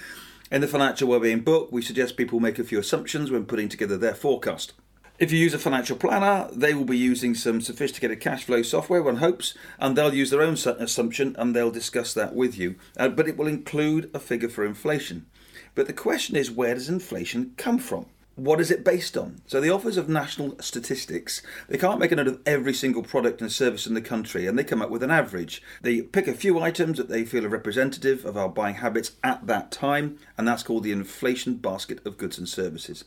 In 0.51 0.61
the 0.61 0.67
Financial 0.67 1.07
Wellbeing 1.07 1.41
book, 1.41 1.71
we 1.71 1.81
suggest 1.81 2.17
people 2.17 2.41
make 2.41 2.59
a 2.59 2.63
few 2.63 2.77
assumptions 2.77 3.31
when 3.31 3.45
putting 3.45 3.69
together 3.69 3.97
their 3.97 4.13
forecast. 4.13 4.73
If 5.17 5.31
you 5.31 5.39
use 5.39 5.53
a 5.53 5.59
financial 5.59 5.95
planner, 5.95 6.49
they 6.51 6.73
will 6.73 6.83
be 6.83 6.97
using 6.97 7.35
some 7.35 7.61
sophisticated 7.61 8.19
cash 8.19 8.43
flow 8.43 8.63
software, 8.63 9.03
one 9.03 9.17
hopes, 9.17 9.53
and 9.79 9.95
they'll 9.95 10.13
use 10.13 10.29
their 10.29 10.41
own 10.41 10.57
su- 10.57 10.75
assumption 10.77 11.35
and 11.37 11.55
they'll 11.55 11.71
discuss 11.71 12.13
that 12.15 12.35
with 12.35 12.57
you. 12.57 12.75
Uh, 12.97 13.07
but 13.07 13.27
it 13.27 13.37
will 13.37 13.47
include 13.47 14.09
a 14.13 14.19
figure 14.19 14.49
for 14.49 14.65
inflation. 14.65 15.27
But 15.73 15.87
the 15.87 15.93
question 15.93 16.35
is, 16.35 16.51
where 16.51 16.73
does 16.73 16.89
inflation 16.89 17.53
come 17.55 17.77
from? 17.77 18.07
What 18.35 18.61
is 18.61 18.71
it 18.71 18.85
based 18.85 19.17
on? 19.17 19.41
So 19.45 19.59
the 19.59 19.71
Office 19.71 19.97
of 19.97 20.07
National 20.07 20.57
Statistics, 20.59 21.41
they 21.67 21.77
can't 21.77 21.99
make 21.99 22.13
a 22.13 22.15
note 22.15 22.27
of 22.27 22.39
every 22.45 22.73
single 22.73 23.03
product 23.03 23.41
and 23.41 23.51
service 23.51 23.85
in 23.85 23.93
the 23.93 24.01
country 24.01 24.47
and 24.47 24.57
they 24.57 24.63
come 24.63 24.81
up 24.81 24.89
with 24.89 25.03
an 25.03 25.11
average. 25.11 25.61
They 25.81 26.01
pick 26.01 26.27
a 26.27 26.33
few 26.33 26.59
items 26.59 26.97
that 26.97 27.09
they 27.09 27.25
feel 27.25 27.45
are 27.45 27.49
representative 27.49 28.23
of 28.23 28.37
our 28.37 28.47
buying 28.47 28.75
habits 28.75 29.11
at 29.21 29.47
that 29.47 29.69
time 29.69 30.17
and 30.37 30.47
that's 30.47 30.63
called 30.63 30.83
the 30.83 30.93
inflation 30.93 31.55
basket 31.55 31.99
of 32.05 32.17
goods 32.17 32.37
and 32.37 32.47
services. 32.47 33.03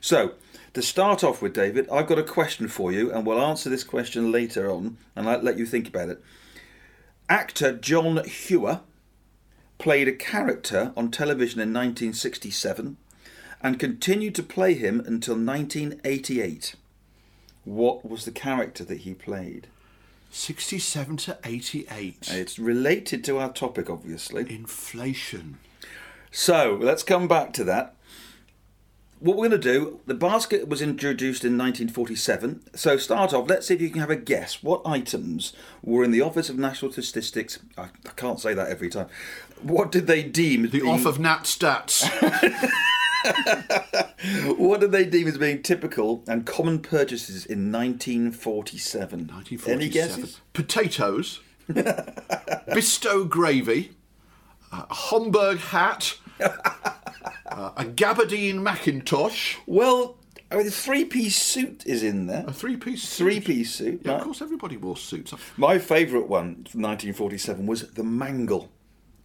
So, 0.00 0.34
to 0.74 0.82
start 0.82 1.22
off 1.22 1.42
with, 1.42 1.54
David, 1.54 1.88
I've 1.90 2.06
got 2.06 2.18
a 2.18 2.22
question 2.22 2.68
for 2.68 2.92
you, 2.92 3.12
and 3.12 3.26
we'll 3.26 3.40
answer 3.40 3.70
this 3.70 3.84
question 3.84 4.30
later 4.30 4.70
on, 4.70 4.98
and 5.16 5.28
I'll 5.28 5.40
let 5.40 5.58
you 5.58 5.66
think 5.66 5.88
about 5.88 6.10
it. 6.10 6.22
Actor 7.28 7.78
John 7.78 8.22
Hewer 8.24 8.80
played 9.78 10.08
a 10.08 10.12
character 10.12 10.92
on 10.96 11.10
television 11.10 11.60
in 11.60 11.72
1967 11.72 12.96
and 13.62 13.78
continued 13.78 14.34
to 14.34 14.42
play 14.42 14.74
him 14.74 15.00
until 15.00 15.34
1988. 15.34 16.74
What 17.64 18.08
was 18.08 18.24
the 18.24 18.32
character 18.32 18.84
that 18.84 18.98
he 18.98 19.14
played? 19.14 19.68
67 20.30 21.18
to 21.18 21.38
88. 21.44 22.28
It's 22.30 22.58
related 22.58 23.22
to 23.24 23.38
our 23.38 23.52
topic, 23.52 23.88
obviously. 23.88 24.52
Inflation. 24.52 25.58
So 26.30 26.78
let's 26.80 27.02
come 27.02 27.28
back 27.28 27.52
to 27.54 27.64
that. 27.64 27.94
What 29.20 29.36
we're 29.36 29.48
going 29.48 29.60
to 29.60 29.72
do, 29.72 30.00
the 30.06 30.14
basket 30.14 30.66
was 30.66 30.82
introduced 30.82 31.44
in 31.44 31.52
1947. 31.52 32.62
So 32.74 32.96
start 32.96 33.32
off, 33.32 33.48
let's 33.48 33.68
see 33.68 33.74
if 33.74 33.80
you 33.80 33.90
can 33.90 34.00
have 34.00 34.10
a 34.10 34.16
guess. 34.16 34.64
What 34.64 34.82
items 34.84 35.52
were 35.80 36.02
in 36.02 36.10
the 36.10 36.22
Office 36.22 36.48
of 36.48 36.58
National 36.58 36.90
Statistics? 36.90 37.60
I, 37.78 37.82
I 37.82 38.10
can't 38.16 38.40
say 38.40 38.52
that 38.54 38.68
every 38.68 38.88
time. 38.88 39.06
What 39.62 39.92
did 39.92 40.08
they 40.08 40.24
deem 40.24 40.70
The 40.70 40.82
off 40.82 41.06
of 41.06 41.20
Nat 41.20 41.44
Stats. 41.44 42.02
What 44.56 44.80
did 44.80 44.92
they 44.92 45.04
deem 45.04 45.26
as 45.26 45.36
being 45.38 45.62
typical 45.62 46.22
and 46.28 46.46
common 46.46 46.78
purchases 46.78 47.44
in 47.44 47.72
1947? 47.72 49.18
1947. 49.18 49.80
Any 49.80 49.88
guesses? 49.88 50.40
Potatoes. 50.52 51.40
Bisto 51.68 53.28
gravy. 53.28 53.92
A 54.70 54.94
Homburg 54.94 55.58
hat. 55.58 56.16
uh, 56.40 57.70
a 57.76 57.84
gabardine 57.84 58.62
Macintosh. 58.62 59.56
Well, 59.66 60.16
I 60.50 60.56
mean, 60.56 60.66
the 60.66 60.70
three-piece 60.70 61.40
suit 61.40 61.86
is 61.86 62.02
in 62.02 62.26
there. 62.26 62.44
A 62.46 62.52
three 62.52 62.76
piece 62.76 63.16
Three-piece 63.16 63.74
suit. 63.74 64.02
Yeah, 64.04 64.12
right? 64.12 64.18
of 64.18 64.24
course, 64.24 64.42
everybody 64.42 64.76
wore 64.76 64.96
suits. 64.96 65.32
My 65.56 65.78
favourite 65.78 66.28
one 66.28 66.64
from 66.64 66.82
1947 66.82 67.66
was 67.66 67.90
the 67.92 68.04
mangle. 68.04 68.70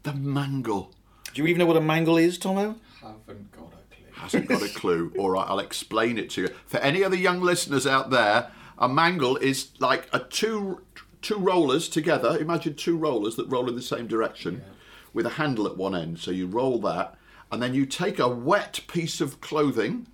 The 0.03 0.13
mangle. 0.13 0.93
Do 1.33 1.41
you 1.41 1.47
even 1.49 1.59
know 1.59 1.65
what 1.65 1.77
a 1.77 1.81
mangle 1.81 2.17
is, 2.17 2.39
Tommo? 2.39 2.77
Haven't 3.01 3.51
got 3.51 3.73
a 3.73 3.76
clue. 3.76 3.76
Hasn't 4.17 4.47
got 4.47 4.61
a 4.61 4.69
clue. 4.69 5.13
All 5.19 5.31
right, 5.31 5.45
I'll 5.47 5.59
explain 5.59 6.17
it 6.17 6.29
to 6.31 6.43
you. 6.43 6.47
For 6.65 6.77
any 6.77 7.03
other 7.03 7.15
young 7.15 7.41
listeners 7.41 7.87
out 7.87 8.09
there, 8.09 8.51
a 8.77 8.89
mangle 8.89 9.37
is 9.37 9.69
like 9.79 10.07
a 10.13 10.19
two 10.19 10.81
two 11.21 11.37
rollers 11.37 11.89
together. 11.89 12.37
Imagine 12.37 12.75
two 12.75 12.97
rollers 12.97 13.35
that 13.35 13.47
roll 13.47 13.67
in 13.67 13.75
the 13.75 13.81
same 13.81 14.07
direction 14.07 14.61
with 15.13 15.25
a 15.25 15.31
handle 15.31 15.65
at 15.65 15.77
one 15.77 15.95
end. 15.95 16.19
So 16.19 16.31
you 16.31 16.47
roll 16.47 16.79
that, 16.81 17.15
and 17.51 17.61
then 17.61 17.73
you 17.73 17.85
take 17.85 18.19
a 18.19 18.27
wet 18.27 18.81
piece 18.87 19.19
of 19.21 19.41
clothing 19.41 20.07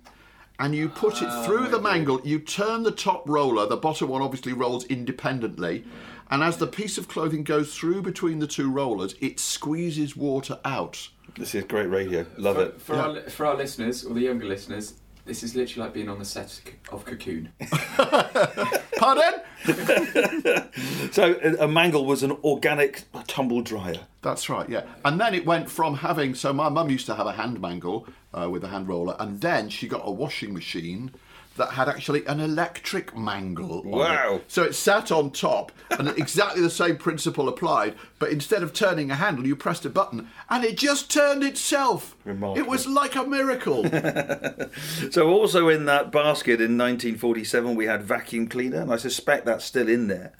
and 0.58 0.74
you 0.74 0.88
put 0.88 1.20
it 1.20 1.28
ah, 1.28 1.44
through 1.44 1.68
the 1.68 1.80
mangle. 1.80 2.20
You 2.24 2.38
turn 2.38 2.84
the 2.84 2.92
top 2.92 3.28
roller, 3.28 3.66
the 3.66 3.76
bottom 3.76 4.08
one 4.08 4.22
obviously 4.22 4.52
rolls 4.52 4.84
independently. 4.84 5.84
And 6.30 6.42
as 6.42 6.56
the 6.56 6.66
piece 6.66 6.96
of 6.96 7.08
clothing 7.08 7.44
goes 7.44 7.74
through 7.74 8.02
between 8.02 8.38
the 8.38 8.46
two 8.46 8.70
rollers, 8.70 9.14
it 9.20 9.40
squeezes 9.40 10.16
water 10.16 10.58
out. 10.64 11.08
This 11.38 11.54
is 11.54 11.64
great 11.64 11.86
radio. 11.90 12.24
Love 12.36 12.56
For, 12.56 12.62
it. 12.62 12.80
for, 12.80 12.94
our, 12.94 13.20
for 13.22 13.46
our 13.46 13.56
listeners, 13.56 14.04
or 14.04 14.14
the 14.14 14.20
younger 14.20 14.46
listeners, 14.46 14.94
this 15.24 15.42
is 15.42 15.56
literally 15.56 15.86
like 15.86 15.94
being 15.94 16.08
on 16.08 16.18
the 16.18 16.24
set 16.24 16.60
of 16.92 17.04
Cocoon. 17.04 17.50
Pardon? 18.98 19.40
So 21.12 21.38
a 21.42 21.64
a 21.64 21.68
mangle 21.68 22.04
was 22.04 22.22
an 22.24 22.32
organic 22.42 23.04
tumble 23.28 23.62
dryer. 23.62 24.00
That's 24.22 24.48
right, 24.48 24.68
yeah. 24.68 24.82
And 25.04 25.20
then 25.20 25.32
it 25.32 25.46
went 25.46 25.70
from 25.70 25.94
having. 25.94 26.34
So 26.34 26.52
my 26.52 26.68
mum 26.68 26.90
used 26.90 27.06
to 27.06 27.14
have 27.14 27.26
a 27.26 27.32
hand 27.32 27.60
mangle 27.60 28.06
uh, 28.32 28.50
with 28.50 28.64
a 28.64 28.68
hand 28.68 28.88
roller, 28.88 29.14
and 29.20 29.40
then 29.40 29.68
she 29.68 29.86
got 29.86 30.02
a 30.04 30.10
washing 30.10 30.52
machine 30.52 31.12
that 31.56 31.70
had 31.70 31.88
actually 31.88 32.24
an 32.26 32.40
electric 32.40 33.16
mangle. 33.16 33.80
on 33.80 33.86
it. 33.86 33.86
Wow. 33.86 34.40
So 34.48 34.62
it 34.64 34.74
sat 34.74 35.12
on 35.12 35.30
top, 35.30 35.70
and 35.90 36.08
exactly 36.08 36.60
the 36.62 36.70
same 36.70 36.96
principle 36.96 37.48
applied, 37.48 37.94
but 38.18 38.30
instead 38.30 38.62
of 38.62 38.72
turning 38.72 39.10
a 39.10 39.14
handle, 39.14 39.46
you 39.46 39.54
pressed 39.56 39.84
a 39.84 39.90
button, 39.90 40.28
and 40.50 40.64
it 40.64 40.76
just 40.76 41.10
turned 41.10 41.44
itself. 41.44 42.16
Remarkable. 42.24 42.64
It 42.64 42.68
was 42.68 42.86
like 42.86 43.14
a 43.16 43.24
miracle. 43.24 43.84
So 45.10 45.28
also 45.28 45.68
in 45.68 45.84
that 45.86 46.10
basket 46.10 46.60
in 46.60 46.76
1947 46.78 47.74
we 47.74 47.86
had 47.86 48.02
vacuum 48.02 48.48
cleaner, 48.48 48.80
and 48.80 48.92
I 48.92 48.96
suspect 48.96 49.46
that's 49.46 49.64
still 49.64 49.88
in 49.88 50.08
there. 50.08 50.32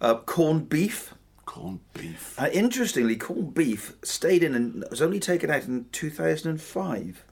Uh, 0.00 0.16
corned 0.16 0.68
beef. 0.68 1.14
Corned 1.46 1.80
beef. 1.94 2.34
Uh, 2.38 2.48
interestingly, 2.52 3.16
corned 3.16 3.54
beef 3.54 3.94
stayed 4.02 4.42
in 4.42 4.54
and 4.54 4.84
was 4.90 5.00
only 5.00 5.18
taken 5.20 5.50
out 5.50 5.64
in 5.64 5.86
2005. 5.92 7.24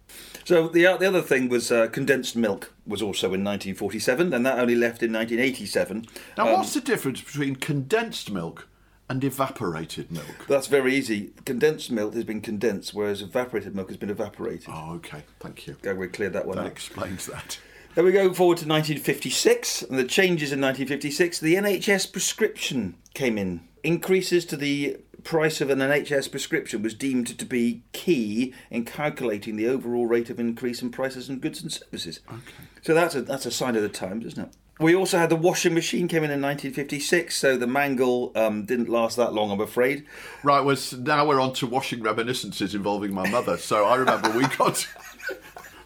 So 0.47 0.69
the 0.69 0.83
the 1.01 1.07
other 1.09 1.23
thing 1.23 1.49
was 1.49 1.73
uh, 1.73 1.89
condensed 1.89 2.37
milk 2.37 2.73
was 2.87 3.03
also 3.03 3.27
in 3.35 3.43
1947, 3.43 4.33
and 4.33 4.47
that 4.47 4.61
only 4.61 4.77
left 4.77 5.03
in 5.03 5.13
1987. 5.13 6.07
Now, 6.39 6.47
Um, 6.47 6.53
what's 6.53 6.73
the 6.73 6.81
difference 6.81 7.21
between 7.21 7.57
condensed 7.57 8.31
milk 8.31 8.69
and 9.11 9.25
evaporated 9.25 10.13
milk? 10.13 10.47
That's 10.49 10.69
very 10.69 10.95
easy. 10.95 11.33
Condensed 11.45 11.91
milk 11.91 12.15
has 12.15 12.23
been 12.23 12.41
condensed, 12.41 12.95
whereas 12.95 13.23
evaporated 13.23 13.75
milk 13.75 13.89
has 13.89 13.97
been 13.97 14.09
evaporated. 14.11 14.69
Oh, 14.69 14.95
okay. 14.99 15.25
Thank 15.41 15.67
you. 15.67 15.77
Go, 15.83 15.97
we 15.97 16.07
cleared 16.07 16.33
that 16.35 16.47
one 16.47 16.59
That 16.59 16.67
up. 16.67 16.71
explains 16.73 17.27
that. 17.27 17.59
Then 17.97 18.05
we 18.05 18.13
go 18.13 18.33
forward 18.33 18.59
to 18.59 18.69
1956, 18.69 19.83
and 19.83 19.99
the 19.99 20.05
changes 20.05 20.53
in 20.53 20.61
1956. 20.61 21.41
The 21.41 21.57
NHS 21.57 22.13
prescription 22.13 22.95
came 23.15 23.37
in. 23.37 23.63
Increases 23.83 24.45
to 24.47 24.57
the 24.57 24.99
price 25.27 25.61
of 25.61 25.71
an 25.71 25.81
NHS 25.81 26.31
prescription 26.31 26.83
was 26.83 26.95
deemed 26.95 27.37
to 27.37 27.45
be 27.45 27.83
key 27.93 28.55
in 28.71 28.85
calculating 28.85 29.57
the 29.57 29.67
overall 29.67 30.07
rate 30.07 30.31
of 30.31 30.39
increase 30.39 30.81
in 30.81 30.91
prices 30.91 31.29
and 31.29 31.41
goods 31.41 31.61
and 31.61 31.71
services. 31.71 32.21
Okay. 32.29 32.41
So 32.83 32.95
that's 32.95 33.17
a 33.17 33.23
that's 33.23 33.45
a 33.45 33.51
sign 33.51 33.75
of 33.75 33.83
the 33.83 33.89
times, 33.89 34.25
isn't 34.25 34.45
it? 34.45 34.57
We 34.79 34.95
also 34.95 35.19
had 35.19 35.31
the 35.31 35.37
washing 35.37 35.75
machine 35.75 36.07
came 36.07 36.23
in 36.23 36.31
in 36.31 36.41
1956, 36.41 37.35
so 37.35 37.57
the 37.57 37.67
mangle 37.67 38.31
um, 38.37 38.67
didn't 38.67 38.89
last 38.89 39.17
that 39.17 39.33
long, 39.33 39.51
I'm 39.51 39.61
afraid. 39.61 40.07
Right, 40.43 40.61
was 40.61 40.93
now 40.93 41.27
we're 41.27 41.41
on 41.41 41.55
to 41.55 41.67
washing 41.67 42.03
reminiscences 42.03 42.75
involving 42.75 43.13
my 43.13 43.29
mother. 43.29 43.57
So 43.67 43.85
I 43.85 43.97
remember 43.97 44.31
we 44.31 44.47
got 44.47 44.87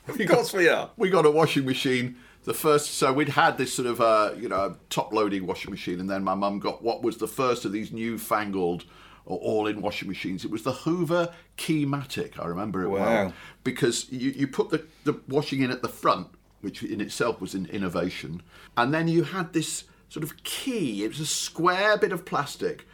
we 0.07 0.25
Of 0.25 0.31
course 0.31 0.53
we 0.53 0.69
are. 0.69 0.91
we 0.99 1.09
got 1.09 1.25
a 1.25 1.31
washing 1.31 1.65
machine. 1.65 2.17
The 2.45 2.55
first, 2.55 2.95
so 2.95 3.13
we'd 3.13 3.29
had 3.31 3.59
this 3.59 3.73
sort 3.73 3.87
of 3.89 4.01
uh, 4.03 4.33
you 4.37 4.51
know 4.51 4.77
top 4.91 5.15
loading 5.15 5.47
washing 5.47 5.71
machine, 5.71 5.99
and 5.99 6.11
then 6.11 6.25
my 6.25 6.35
mum 6.35 6.59
got 6.59 6.83
what 6.83 7.03
was 7.03 7.17
the 7.17 7.29
first 7.29 7.65
of 7.65 7.73
these 7.73 7.91
newfangled 7.91 8.85
or 9.31 9.39
all-in 9.39 9.81
washing 9.81 10.09
machines. 10.09 10.45
It 10.45 10.51
was 10.51 10.65
the 10.65 10.73
Hoover 10.73 11.33
Keymatic. 11.57 12.39
I 12.39 12.47
remember 12.47 12.83
it 12.83 12.89
Wow. 12.89 12.99
well 12.99 13.33
because 13.65 14.11
you, 14.11 14.31
you 14.31 14.47
put 14.49 14.71
the, 14.71 14.85
the 15.05 15.21
washing 15.29 15.61
in 15.63 15.71
at 15.71 15.83
the 15.83 15.89
front, 15.89 16.29
which 16.61 16.83
in 16.83 17.01
itself 17.01 17.41
was 17.41 17.55
an 17.55 17.67
innovation, 17.67 18.43
and 18.77 18.93
then 18.93 19.07
you 19.09 19.23
had 19.23 19.53
this 19.53 19.85
sort 20.09 20.25
of 20.25 20.43
key. 20.43 21.05
It 21.05 21.09
was 21.09 21.21
a 21.21 21.27
square 21.27 21.97
bit 21.97 22.13
of 22.13 22.25
plastic 22.25 22.87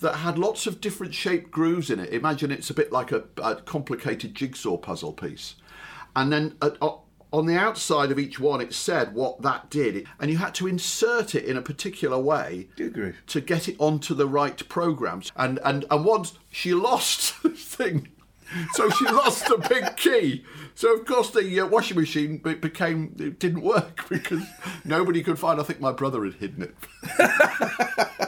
that 0.00 0.16
had 0.16 0.38
lots 0.38 0.66
of 0.66 0.80
different 0.80 1.14
shaped 1.14 1.50
grooves 1.50 1.90
in 1.90 1.98
it. 1.98 2.12
Imagine 2.12 2.50
it's 2.52 2.70
a 2.70 2.74
bit 2.74 2.92
like 2.92 3.10
a, 3.10 3.24
a 3.42 3.56
complicated 3.56 4.34
jigsaw 4.34 4.76
puzzle 4.76 5.12
piece. 5.12 5.56
And 6.14 6.30
then 6.32 6.54
at, 6.62 6.76
on 7.32 7.46
the 7.46 7.56
outside 7.56 8.10
of 8.10 8.18
each 8.18 8.40
one, 8.40 8.60
it 8.60 8.72
said 8.74 9.14
what 9.14 9.42
that 9.42 9.70
did. 9.70 10.06
And 10.18 10.30
you 10.30 10.38
had 10.38 10.54
to 10.56 10.66
insert 10.66 11.34
it 11.34 11.44
in 11.44 11.56
a 11.56 11.62
particular 11.62 12.18
way 12.18 12.68
to 12.76 13.40
get 13.40 13.68
it 13.68 13.76
onto 13.78 14.14
the 14.14 14.26
right 14.26 14.68
programs. 14.68 15.30
And, 15.36 15.58
and, 15.64 15.84
and 15.90 16.04
once 16.04 16.38
she 16.50 16.74
lost 16.74 17.34
the 17.42 17.50
thing. 17.50 18.08
So 18.72 18.88
she 18.88 19.04
lost 19.04 19.46
the 19.46 19.58
big 19.68 19.96
key. 19.96 20.44
So 20.74 20.94
of 20.94 21.04
course 21.04 21.30
the 21.30 21.60
uh, 21.60 21.66
washing 21.66 21.98
machine 21.98 22.38
be- 22.38 22.54
became 22.54 23.14
it 23.18 23.38
didn't 23.38 23.60
work 23.60 24.06
because 24.08 24.42
nobody 24.84 25.22
could 25.22 25.38
find. 25.38 25.60
I 25.60 25.64
think 25.64 25.80
my 25.80 25.92
brother 25.92 26.24
had 26.24 26.34
hidden 26.34 26.62
it. 26.62 28.27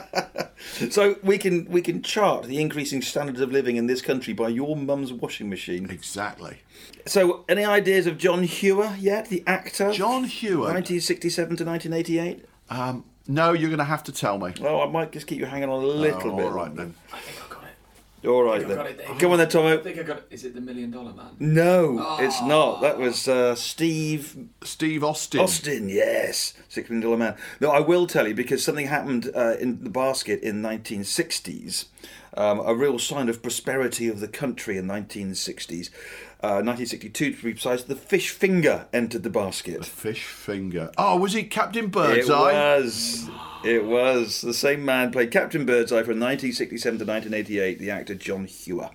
So 0.89 1.17
we 1.23 1.37
can 1.37 1.65
we 1.65 1.81
can 1.81 2.01
chart 2.01 2.43
the 2.45 2.59
increasing 2.61 3.01
standards 3.01 3.41
of 3.41 3.51
living 3.51 3.75
in 3.77 3.87
this 3.87 4.01
country 4.01 4.33
by 4.33 4.49
your 4.49 4.75
mum's 4.75 5.11
washing 5.11 5.49
machine. 5.49 5.89
Exactly. 5.89 6.59
So, 7.05 7.45
any 7.49 7.65
ideas 7.65 8.05
of 8.07 8.17
John 8.17 8.43
Hewer 8.43 8.95
yet, 8.99 9.27
the 9.29 9.43
actor? 9.47 9.91
John 9.91 10.23
Hewer. 10.25 10.67
1967 10.73 11.57
to 11.57 11.65
1988. 11.65 12.45
Um, 12.69 13.05
no, 13.27 13.53
you're 13.53 13.69
going 13.69 13.79
to 13.79 13.83
have 13.85 14.03
to 14.05 14.11
tell 14.11 14.37
me. 14.37 14.53
Oh, 14.61 14.81
I 14.81 14.87
might 14.89 15.11
just 15.11 15.25
keep 15.27 15.39
you 15.39 15.45
hanging 15.45 15.69
on 15.69 15.83
a 15.83 15.87
little 15.87 16.31
Oh, 16.31 16.35
bit. 16.37 16.45
all 16.45 16.51
right 16.51 16.75
then. 16.75 16.93
I 18.23 18.27
think 18.27 18.29
I 18.29 18.29
got 18.29 18.29
it. 18.29 18.29
All 18.29 18.43
right 18.43 18.55
I 18.55 18.59
think 18.59 18.71
I 18.71 18.75
got 18.75 18.85
it, 18.85 18.97
then. 18.97 19.07
David. 19.07 19.21
Come 19.21 19.31
on 19.31 19.37
then, 19.39 19.47
Tommo. 19.47 19.79
I 19.79 19.83
think 19.83 19.97
I 19.99 20.03
got 20.03 20.17
it. 20.17 20.27
Is 20.29 20.45
it 20.45 20.53
the 20.53 20.61
Million 20.61 20.91
Dollar 20.91 21.13
Man? 21.13 21.35
No, 21.39 22.17
it's 22.19 22.41
not. 22.41 22.81
That 22.81 22.97
was 22.97 23.27
uh, 23.27 23.55
Steve 23.55 24.37
Steve 24.63 25.03
Austin. 25.03 25.41
Austin. 25.41 25.89
Yes, 25.89 26.53
Six 26.69 26.89
Million 26.89 27.03
Dollar 27.03 27.17
Man. 27.17 27.35
No, 27.59 27.71
I 27.71 27.79
will 27.79 28.07
tell 28.07 28.27
you 28.27 28.33
because 28.35 28.63
something 28.63 28.87
happened 28.87 29.31
uh, 29.35 29.55
in 29.59 29.83
the 29.83 29.89
basket 29.89 30.41
in 30.41 30.61
1960s. 30.61 31.85
Um, 32.33 32.61
a 32.61 32.73
real 32.73 32.97
sign 32.97 33.27
of 33.27 33.41
prosperity 33.41 34.07
of 34.07 34.21
the 34.21 34.27
country 34.27 34.77
in 34.77 34.85
1960s. 34.87 35.89
Uh, 36.43 36.57
1962 36.63 37.33
to 37.35 37.43
be 37.43 37.51
precise, 37.53 37.83
the 37.83 37.95
fish 37.95 38.31
finger 38.31 38.87
entered 38.91 39.21
the 39.21 39.29
basket. 39.29 39.77
The 39.79 39.83
fish 39.85 40.23
finger. 40.23 40.91
Oh, 40.97 41.17
was 41.17 41.33
he 41.33 41.43
Captain 41.43 41.87
Birdseye? 41.87 42.51
It 42.51 42.81
was. 42.81 43.29
It 43.63 43.85
was. 43.85 44.41
The 44.41 44.53
same 44.53 44.83
man 44.83 45.11
played 45.11 45.29
Captain 45.29 45.65
Birdseye 45.67 46.01
from 46.01 46.19
1967 46.19 46.97
to 46.97 47.05
1988, 47.05 47.77
the 47.77 47.91
actor 47.91 48.15
John 48.15 48.45
Hewer. 48.45 48.89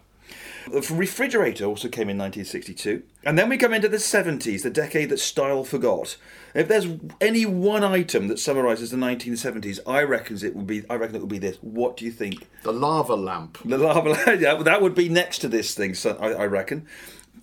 The 0.72 0.80
refrigerator 0.92 1.64
also 1.66 1.86
came 1.88 2.08
in 2.08 2.18
1962. 2.18 3.04
And 3.22 3.38
then 3.38 3.48
we 3.48 3.56
come 3.56 3.72
into 3.72 3.88
the 3.88 3.98
70s, 3.98 4.62
the 4.62 4.70
decade 4.70 5.10
that 5.10 5.20
style 5.20 5.62
forgot. 5.62 6.16
If 6.54 6.66
there's 6.66 6.88
any 7.20 7.46
one 7.46 7.84
item 7.84 8.26
that 8.26 8.40
summarises 8.40 8.90
the 8.90 8.96
1970s, 8.96 9.78
I 9.86 10.02
reckon 10.02 10.44
it 10.44 10.56
would 10.56 10.66
be 10.66 10.82
I 10.90 10.96
reckon 10.96 11.14
it 11.16 11.20
would 11.20 11.28
be 11.28 11.38
this. 11.38 11.58
What 11.60 11.96
do 11.96 12.04
you 12.04 12.10
think? 12.10 12.48
The 12.64 12.72
lava 12.72 13.14
lamp. 13.14 13.58
The 13.64 13.78
lava 13.78 14.08
lamp. 14.26 14.40
yeah, 14.40 14.60
that 14.62 14.82
would 14.82 14.94
be 14.96 15.08
next 15.08 15.38
to 15.40 15.48
this 15.48 15.74
thing, 15.74 15.94
so 15.94 16.16
I, 16.20 16.32
I 16.32 16.46
reckon. 16.46 16.86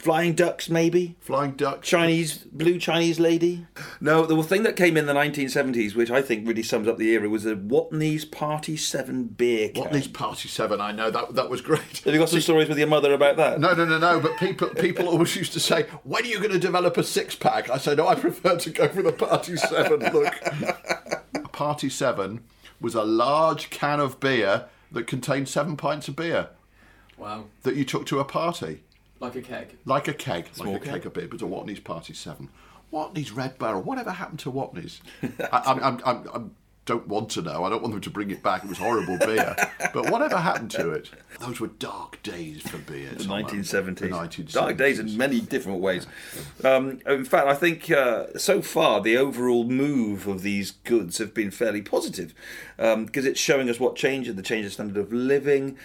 Flying 0.03 0.33
ducks 0.33 0.69
maybe? 0.69 1.15
Flying 1.21 1.51
duck. 1.51 1.81
Chinese 1.81 2.39
blue 2.39 2.77
Chinese 2.77 3.21
lady. 3.21 3.65
No, 4.01 4.25
the 4.25 4.43
thing 4.43 4.63
that 4.63 4.75
came 4.75 4.97
in 4.97 5.05
the 5.05 5.13
1970s, 5.13 5.95
which 5.95 6.11
I 6.11 6.21
think 6.21 6.45
really 6.45 6.61
sums 6.61 6.89
up 6.89 6.97
the 6.97 7.09
era, 7.11 7.29
was 7.29 7.43
the 7.43 7.55
Watney's 7.55 8.25
Party 8.25 8.75
Seven 8.75 9.23
beer 9.27 9.69
can. 9.69 9.85
Watney's 9.85 10.09
Party 10.09 10.49
Seven. 10.49 10.81
I 10.81 10.91
know 10.91 11.09
that 11.09 11.35
that 11.35 11.49
was 11.49 11.61
great. 11.61 11.99
Have 12.03 12.13
you 12.13 12.19
got 12.19 12.27
some 12.27 12.41
stories 12.41 12.67
with 12.67 12.77
your 12.77 12.87
mother 12.87 13.13
about 13.13 13.37
that? 13.37 13.61
No, 13.61 13.73
no, 13.73 13.85
no, 13.85 13.97
no. 13.97 14.19
But 14.19 14.35
people 14.37 14.67
people 14.69 15.07
always 15.07 15.33
used 15.37 15.53
to 15.53 15.61
say, 15.61 15.83
"When 16.03 16.23
are 16.23 16.27
you 16.27 16.39
going 16.39 16.51
to 16.51 16.59
develop 16.59 16.97
a 16.97 17.03
six 17.03 17.33
pack?" 17.33 17.69
I 17.69 17.77
said, 17.77 17.95
"No, 17.97 18.07
I 18.09 18.15
prefer 18.15 18.57
to 18.57 18.69
go 18.71 18.89
for 18.89 19.01
the 19.03 19.13
Party 19.13 19.55
Seven 19.55 19.99
look." 20.13 20.33
Party 21.53 21.87
Seven 21.89 22.41
was 22.81 22.93
a 22.93 23.03
large 23.05 23.69
can 23.69 24.01
of 24.01 24.19
beer 24.19 24.65
that 24.91 25.07
contained 25.07 25.47
seven 25.47 25.77
pints 25.77 26.09
of 26.09 26.15
beer 26.17 26.49
Wow. 27.17 27.45
that 27.61 27.75
you 27.77 27.85
took 27.85 28.05
to 28.07 28.19
a 28.19 28.25
party, 28.25 28.83
Like 29.23 29.35
a 29.35 29.41
keg. 29.41 29.77
like 29.85 30.07
a 30.07 30.13
keg, 30.13 30.49
like 30.57 30.75
a 30.75 30.79
keg. 30.79 30.93
keg 30.93 31.05
of 31.05 31.13
beer. 31.13 31.27
But 31.29 31.41
a 31.41 31.45
Watney's 31.45 31.79
Party 31.79 32.13
Seven, 32.13 32.49
Watney's 32.91 33.31
Red 33.31 33.57
Barrel. 33.57 33.81
Whatever 33.81 34.11
happened 34.11 34.39
to 34.39 34.51
Watney's? 34.51 35.01
I, 35.51 35.61
I'm, 35.65 35.83
I'm, 35.83 36.01
I'm, 36.05 36.29
I'm 36.33 36.55
don't 36.85 37.07
want 37.07 37.29
to 37.29 37.41
know. 37.41 37.63
I 37.63 37.69
don't 37.69 37.81
want 37.81 37.93
them 37.93 38.01
to 38.01 38.09
bring 38.09 38.29
it 38.31 38.43
back. 38.43 38.63
It 38.63 38.67
was 38.67 38.77
horrible 38.77 39.17
beer. 39.17 39.55
but 39.93 40.09
whatever 40.09 40.37
happened 40.37 40.71
to 40.71 40.89
it? 40.91 41.09
Those 41.39 41.59
were 41.59 41.67
dark 41.67 42.21
days 42.23 42.61
for 42.61 42.77
beer. 42.77 43.11
The 43.11 43.23
Tom. 43.23 43.43
1970s. 43.43 43.99
The 43.99 44.09
1970s. 44.09 44.51
Dark 44.51 44.77
days 44.77 44.99
in 44.99 45.15
many 45.15 45.39
different 45.39 45.79
ways. 45.79 46.05
Um, 46.63 46.99
in 47.05 47.23
fact, 47.23 47.47
I 47.47 47.53
think 47.55 47.89
uh, 47.89 48.37
so 48.37 48.61
far 48.61 48.99
the 49.01 49.15
overall 49.15 49.63
move 49.63 50.27
of 50.27 50.41
these 50.41 50.71
goods 50.71 51.19
have 51.19 51.33
been 51.33 51.51
fairly 51.51 51.81
positive 51.81 52.33
because 52.75 53.25
it's 53.25 53.39
showing 53.39 53.69
us 53.69 53.79
what 53.79 53.95
changed, 53.95 54.35
the 54.35 54.41
change 54.41 54.65
of 54.65 54.73
standard 54.73 54.97
of 54.97 55.13
living. 55.13 55.77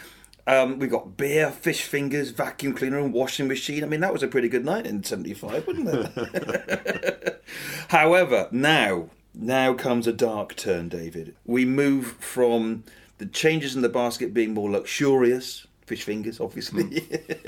Um, 0.48 0.78
we 0.78 0.86
got 0.86 1.18
beer, 1.18 1.50
fish 1.50 1.82
fingers, 1.82 2.30
vacuum 2.30 2.72
cleaner, 2.72 2.98
and 2.98 3.12
washing 3.12 3.48
machine. 3.48 3.84
I 3.84 3.86
mean, 3.86 4.00
that 4.00 4.14
was 4.14 4.22
a 4.22 4.28
pretty 4.28 4.48
good 4.48 4.64
night 4.64 4.86
in 4.86 5.04
'75, 5.04 5.66
wasn't 5.66 5.88
it? 5.90 7.44
However, 7.88 8.48
now, 8.50 9.10
now 9.34 9.74
comes 9.74 10.06
a 10.06 10.12
dark 10.12 10.56
turn, 10.56 10.88
David. 10.88 11.36
We 11.44 11.66
move 11.66 12.12
from 12.12 12.84
the 13.18 13.26
changes 13.26 13.76
in 13.76 13.82
the 13.82 13.90
basket 13.90 14.32
being 14.32 14.54
more 14.54 14.70
luxurious, 14.70 15.66
fish 15.84 16.02
fingers, 16.02 16.40
obviously, 16.40 17.06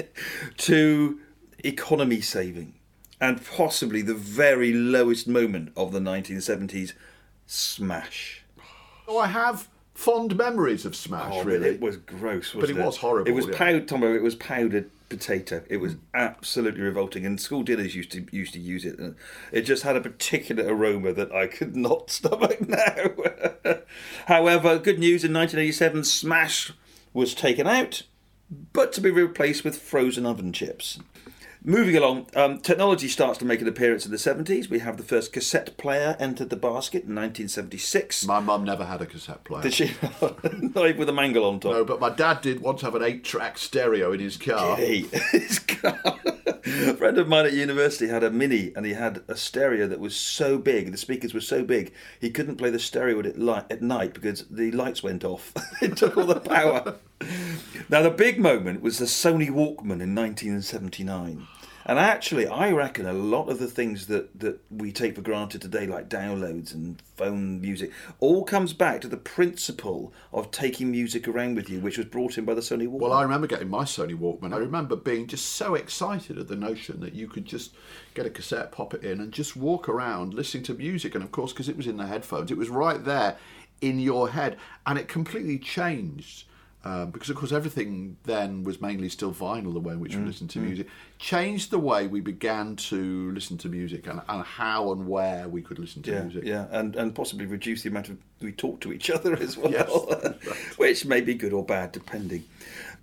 to 0.59 1.21
economy 1.65 2.21
saving, 2.21 2.75
and 3.19 3.43
possibly 3.47 4.03
the 4.03 4.13
very 4.13 4.75
lowest 4.75 5.27
moment 5.27 5.73
of 5.75 5.93
the 5.93 6.01
1970s 6.01 6.93
smash. 7.47 8.45
Oh, 9.09 9.17
I 9.17 9.29
have 9.29 9.71
fond 10.01 10.35
memories 10.37 10.87
of 10.87 10.97
Smash. 10.97 11.33
Oh, 11.35 11.45
really, 11.45 11.69
It 11.69 11.81
was 11.81 11.97
gross, 11.99 12.53
But 12.53 12.63
wasn't 12.63 12.79
it 12.79 12.83
it? 12.83 12.87
was 12.87 12.97
horrible, 12.97 13.29
It 13.31 13.35
was 13.35 13.47
yeah. 13.47 13.57
powdered, 13.57 13.87
Tommo, 13.87 14.15
it 14.17 14.23
was 14.23 14.35
powdered 14.35 14.91
potato. 15.11 15.63
It 15.69 15.77
was 15.79 15.97
absolutely 16.15 16.81
revolting, 16.81 17.27
and 17.27 17.39
school 17.41 17.63
dinners 17.63 17.95
used 17.95 18.13
to 18.13 18.27
used 18.33 18.55
to 18.55 18.61
use 18.61 18.85
it. 18.87 18.99
And 18.99 19.17
it 19.53 19.63
just 19.63 19.83
had 19.83 19.97
a 19.97 20.01
particular 20.01 20.65
aroma 20.75 21.13
that 21.13 21.33
I 21.33 21.49
could 21.49 21.77
not 21.77 22.11
stomach 22.19 22.67
now. 22.67 23.11
However, 24.27 24.79
good 24.79 24.99
news 24.99 25.23
in 25.25 25.33
1987, 25.35 26.05
Smash 26.05 26.73
was 27.13 27.35
taken 27.35 27.67
out, 27.67 28.03
but 28.73 28.93
to 28.95 29.01
be 29.01 29.11
replaced 29.11 29.65
with 29.65 29.79
frozen 29.79 30.25
oven 30.25 30.53
chips. 30.53 30.99
Moving 31.63 31.95
along, 31.95 32.27
um, 32.35 32.59
technology 32.61 33.07
starts 33.07 33.39
to 33.39 33.45
make 33.45 33.61
an 33.61 33.69
appearance 33.69 34.07
in 34.07 34.11
the 34.11 34.17
70s. 34.17 34.71
We 34.71 34.79
have 34.79 34.97
the 34.97 35.03
first 35.03 35.31
cassette 35.31 35.77
player 35.77 36.17
entered 36.19 36.49
the 36.49 36.57
basket 36.57 37.05
in 37.05 37.15
1976. 37.15 38.25
my 38.25 38.41
mum 38.41 38.65
never 38.65 38.87
had 38.87 39.03
a 39.03 39.07
cassette 39.07 39.45
player. 39.45 39.63
Did 39.63 39.75
she? 39.75 39.93
Not 40.23 40.87
even 40.89 40.97
with 40.97 41.11
a 41.11 41.13
mangle 41.13 41.45
on 41.45 41.61
top. 41.61 41.73
No, 41.73 41.85
but 41.85 42.01
my 42.01 42.09
dad 42.09 42.41
did 42.41 42.61
once 42.61 42.81
have 42.81 42.95
an 42.95 43.03
eight-track 43.03 43.59
stereo 43.59 44.13
in 44.13 44.21
his 44.21 44.39
car. 44.39 44.77
Hey, 44.77 45.01
his 45.33 45.59
car. 45.59 46.01
A 46.67 46.95
friend 46.97 47.17
of 47.19 47.29
mine 47.29 47.47
at 47.47 47.53
university 47.53 48.09
had 48.09 48.23
a 48.23 48.31
mini, 48.31 48.73
and 48.77 48.85
he 48.85 48.93
had 48.93 49.23
a 49.29 49.37
stereo 49.37 49.87
that 49.87 50.01
was 50.01 50.15
so 50.15 50.59
big. 50.59 50.93
The 50.93 50.99
speakers 50.99 51.33
were 51.33 51.41
so 51.41 51.65
big 51.65 51.93
he 52.21 52.31
couldn't 52.31 52.57
play 52.57 52.71
the 52.71 52.79
stereo 52.79 53.21
at 53.21 53.39
light 53.39 53.65
at 53.71 53.83
night 53.83 54.15
because 54.15 54.47
the 54.49 54.71
lights 54.73 55.03
went 55.03 55.25
off. 55.25 55.53
it 55.83 55.97
took 55.97 56.17
all 56.17 56.27
the 56.27 56.41
power. 56.41 56.97
now 57.89 58.03
the 58.03 58.11
big 58.11 58.39
moment 58.39 58.83
was 58.83 58.99
the 58.99 59.07
Sony 59.07 59.49
Walkman 59.49 60.03
in 60.03 60.15
1979. 60.15 61.47
And 61.91 61.99
actually, 61.99 62.47
I 62.47 62.71
reckon 62.71 63.05
a 63.05 63.13
lot 63.13 63.49
of 63.49 63.59
the 63.59 63.67
things 63.67 64.07
that, 64.07 64.39
that 64.39 64.61
we 64.71 64.93
take 64.93 65.17
for 65.17 65.23
granted 65.23 65.61
today, 65.61 65.89
like 65.89 66.09
downloads 66.09 66.73
and 66.73 67.03
phone 67.17 67.61
music, 67.61 67.91
all 68.21 68.45
comes 68.45 68.73
back 68.73 69.01
to 69.01 69.09
the 69.09 69.17
principle 69.17 70.13
of 70.33 70.53
taking 70.53 70.93
music 70.93 71.27
around 71.27 71.57
with 71.57 71.69
you, 71.69 71.81
which 71.81 71.99
was 71.99 72.07
brought 72.07 72.39
in 72.39 72.45
by 72.45 72.55
the 72.55 72.61
Sony 72.61 72.87
Walkman. 72.87 73.01
Well, 73.01 73.13
I 73.13 73.23
remember 73.23 73.49
getting 73.49 73.69
my 73.69 73.83
Sony 73.83 74.17
Walkman. 74.17 74.55
I 74.55 74.59
remember 74.59 74.95
being 74.95 75.27
just 75.27 75.47
so 75.47 75.75
excited 75.75 76.39
at 76.39 76.47
the 76.47 76.55
notion 76.55 77.01
that 77.01 77.15
you 77.17 77.27
could 77.27 77.45
just 77.45 77.75
get 78.15 78.25
a 78.25 78.31
cassette, 78.31 78.71
pop 78.71 78.95
it 78.95 79.03
in, 79.03 79.21
and 79.21 79.33
just 79.33 79.57
walk 79.57 79.89
around 79.89 80.33
listening 80.33 80.63
to 80.63 80.75
music. 80.75 81.17
And 81.17 81.25
of 81.25 81.33
course, 81.33 81.53
because 81.53 81.69
it 81.69 81.77
was 81.77 81.89
in 81.89 81.97
the 81.97 82.07
headphones, 82.07 82.53
it 82.53 82.57
was 82.57 82.71
right 82.71 83.05
there 83.05 83.37
in 83.81 83.99
your 83.99 84.29
head, 84.29 84.59
and 84.87 84.97
it 84.97 85.09
completely 85.09 85.59
changed. 85.59 86.45
Um, 86.83 87.11
because 87.11 87.29
of 87.29 87.37
course 87.37 87.53
everything 87.53 88.17
then 88.25 88.65
was 88.65 88.81
mainly 88.81 89.11
still 89.11 89.35
vinyl 89.35 89.75
the 89.75 89.81
way 89.81 89.93
in 89.93 90.01
which 90.01 90.17
we 90.17 90.23
listened 90.23 90.49
to 90.51 90.61
music 90.61 90.87
changed 91.19 91.71
the 91.71 91.79
way 91.79 92.07
we 92.07 92.21
began 92.21 92.75
to 92.77 93.31
listen 93.33 93.59
to 93.59 93.69
music 93.69 94.07
and, 94.07 94.23
and 94.27 94.43
how 94.43 94.91
and 94.93 95.07
where 95.07 95.47
we 95.47 95.61
could 95.61 95.79
listen 95.79 96.01
to 96.05 96.11
yeah, 96.11 96.23
music 96.23 96.43
yeah, 96.45 96.67
and 96.71 96.97
and 96.97 97.15
possibly 97.15 97.45
reduce 97.45 97.83
the 97.83 97.91
amount 97.91 98.09
of 98.09 98.17
we 98.41 98.53
talk 98.53 98.81
to 98.81 98.93
each 98.95 99.11
other 99.17 99.35
as 99.37 99.59
well, 99.59 99.71
Yes. 99.71 99.91
which 100.79 101.05
may 101.05 101.21
be 101.21 101.35
good 101.35 101.53
or 101.53 101.63
bad 101.63 101.93
depending. 101.93 102.45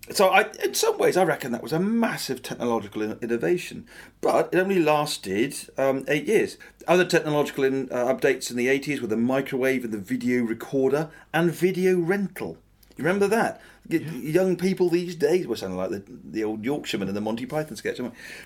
So, 0.10 0.30
I, 0.30 0.46
in 0.64 0.74
some 0.74 0.98
ways, 0.98 1.18
I 1.18 1.24
reckon 1.24 1.52
that 1.52 1.62
was 1.62 1.74
a 1.74 1.80
massive 1.80 2.42
technological 2.42 3.02
in- 3.02 3.20
innovation, 3.22 3.86
but 4.22 4.50
it 4.54 4.58
only 4.58 4.80
lasted 4.80 5.54
um, 5.78 6.06
eight 6.08 6.26
years. 6.26 6.58
Other 6.88 7.04
technological 7.06 7.66
in, 7.66 7.92
uh, 7.92 8.06
updates 8.06 8.50
in 8.50 8.56
the 8.58 8.70
eighties 8.70 9.02
were 9.02 9.08
the 9.08 9.18
microwave 9.18 9.84
and 9.84 9.94
the 9.94 9.98
video 10.00 10.44
recorder 10.44 11.10
and 11.34 11.52
video 11.52 12.00
rental. 12.00 12.58
You 12.98 13.04
remember 13.04 13.28
that? 13.28 13.62
Y- 13.90 13.98
Young 13.98 14.56
people 14.58 14.90
these 14.90 15.16
days 15.16 15.48
were 15.48 15.56
sounding 15.56 15.78
like 15.78 15.92
the, 15.92 16.04
the 16.08 16.44
old 16.44 16.66
Yorkshireman 16.66 17.08
in 17.10 17.16
the 17.16 17.22
Monty 17.22 17.46
Python 17.46 17.76
sketch. 17.78 18.00